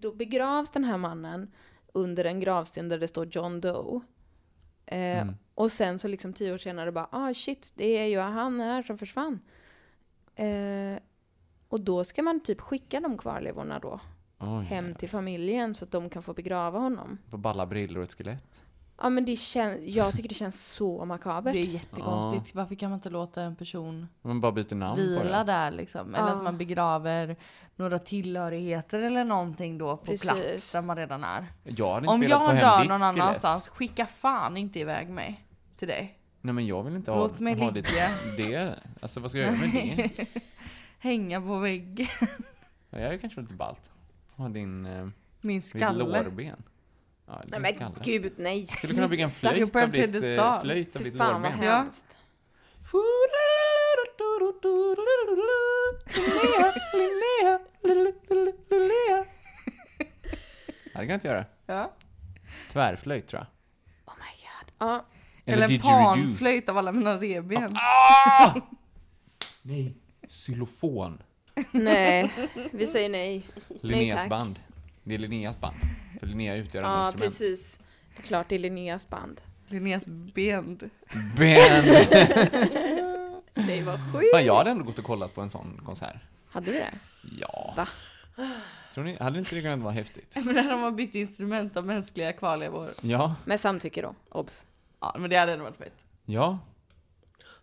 [0.00, 1.52] Då begravs den här mannen
[1.92, 4.00] under en gravsten där det står John Doe.
[4.86, 5.34] Eh, Mm.
[5.54, 8.82] Och sen så liksom tio år senare bara, ah shit, det är ju han här
[8.82, 9.40] som försvann.
[10.36, 10.98] Eh,
[11.68, 14.00] och då ska man typ skicka de kvarlevorna då
[14.38, 17.18] Oj, hem till familjen så att de kan få begrava honom.
[17.30, 18.62] På balla brillor och ett skelett.
[19.02, 21.52] Ja men det känns, jag tycker det känns så makabert.
[21.52, 22.54] Det är jättekonstigt.
[22.54, 25.52] Varför kan man inte låta en person Man bara byter namn på vila det.
[25.52, 26.14] där liksom?
[26.14, 26.34] Eller Ja.
[26.34, 27.36] att man begraver
[27.76, 30.22] några tillhörigheter eller någonting då på Precis.
[30.30, 31.46] plats där man redan är.
[31.64, 33.02] Jag Om jag dör någon skelett.
[33.02, 36.18] annanstans, skicka fan inte iväg mig till dig.
[36.44, 38.10] Nej men jag vill inte ha, Låt mig ha ditt, ligga.
[38.36, 38.78] det.
[39.00, 39.70] Alltså vad ska jag göra med
[40.16, 40.26] det?
[40.98, 42.06] Hänga på väggen.
[42.90, 43.80] Ja, jag är kanske lite ballt.
[44.36, 45.08] Ha din, eh,
[45.40, 45.98] Min ditt skalle.
[46.04, 46.62] lårben.
[47.26, 47.94] Ja, din Nej men skalle.
[48.20, 48.66] gud, nej.
[48.66, 50.64] Skulle kunna bygga en flöjt På en av ditt, eh, piedestal.
[50.64, 51.66] flöjt av Fy ditt fan vad lårben.
[51.66, 51.76] Ja.
[51.76, 52.18] hemskt.
[60.94, 61.44] Ja, det kan jag inte göra.
[61.66, 61.92] Ja.
[62.72, 63.46] Tvärflöjt tror jag.
[64.14, 64.72] Oh my god.
[64.78, 65.04] Ja,
[65.46, 67.72] Eller en panflöjt av alla mina revben.
[67.76, 68.54] Ah!
[69.62, 69.94] Nej,
[70.28, 71.22] xylofon.
[71.70, 72.32] nej,
[72.72, 73.46] vi säger nej.
[73.82, 74.58] Linneas band.
[75.02, 75.76] Det är Linneas band.
[76.20, 77.30] För Linnea utgör Ja, instrument.
[77.38, 77.78] precis.
[78.16, 79.40] Det är klart det är Linneas band.
[79.68, 80.90] Linneas bend.
[81.36, 81.58] Ben.
[83.54, 84.46] Det var sjukt.
[84.46, 86.16] Jag hade ändå gått och kollat på en sån konsert.
[86.48, 86.90] Hade du det?
[87.40, 87.74] Ja.
[87.76, 87.88] Va?
[88.94, 90.30] Tror ni, hade inte det kunnat vara häftigt?
[90.44, 92.94] Men där har man bytt instrument av mänskliga kvarlevor.
[93.00, 93.34] Ja.
[93.44, 94.66] Med samtycke då, obs.
[95.14, 96.04] Ja, men det hade ändå varit fett.
[96.26, 96.58] Ja.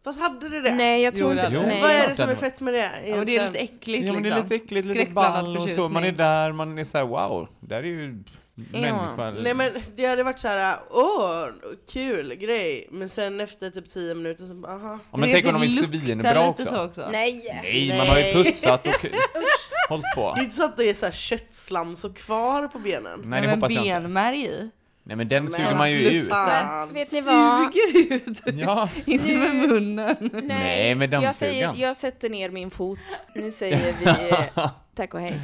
[0.03, 0.75] Fast hade det det?
[0.75, 1.61] Nej, jag tror Jo, inte det- Jo.
[1.61, 1.81] nej.
[1.81, 2.91] Vad är det som är det fett med det?
[3.05, 4.43] Ja, men det är lite äckligt ja men det är liksom.
[4.49, 5.81] lite äckligt, lite Skräckblandad ball och så.
[5.81, 6.17] Man är förtjusning.
[6.17, 7.47] där, man är såhär wow.
[7.59, 8.23] Där är ju
[8.55, 9.31] människa.
[9.31, 11.45] Nej men det hade varit så här: åh,
[11.91, 12.87] kul grej.
[12.91, 14.99] Men sen efter typ 10 minuter så bara, aha.
[15.11, 16.65] Ja, men tänk om de är svinbra också.
[16.65, 17.07] så också.
[17.11, 17.61] Nej!
[17.63, 18.33] Nej, man har ju Nej.
[18.33, 19.05] putsat och
[19.89, 20.33] hållit på.
[20.35, 23.21] Det är inte så att det är så här köttslam så kvar på benen.
[23.25, 23.99] Nej, det men hoppas jag inte.
[24.01, 24.69] benmärg i.
[25.04, 26.30] Nej men den Men suger man ju ut.
[26.30, 26.93] fan.
[26.93, 27.74] Vet ni vad?
[27.74, 28.41] Suger ut.
[28.60, 28.89] Ja.
[29.06, 30.30] Inte med munnen.
[30.43, 31.80] Nej, med jag, säger, dammsugaren.
[31.80, 32.99] jag sätter ner min fot.
[33.36, 35.39] Nu säger vi eh, tack och hej.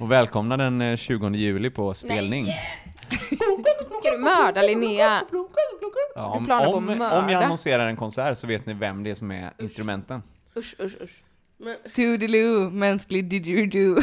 [0.00, 2.46] Och välkomna den eh, 20 juli på spelning.
[4.00, 5.22] Ska du mörda Linnea?
[6.14, 7.22] Ja, om, om, mörda?
[7.22, 10.22] om jag annonserar en konsert så vet ni vem det är som är instrumenten.
[10.56, 11.22] Usch, usch, usch.
[11.56, 13.96] Men, Toodaloo, mänsklig didgeridoo.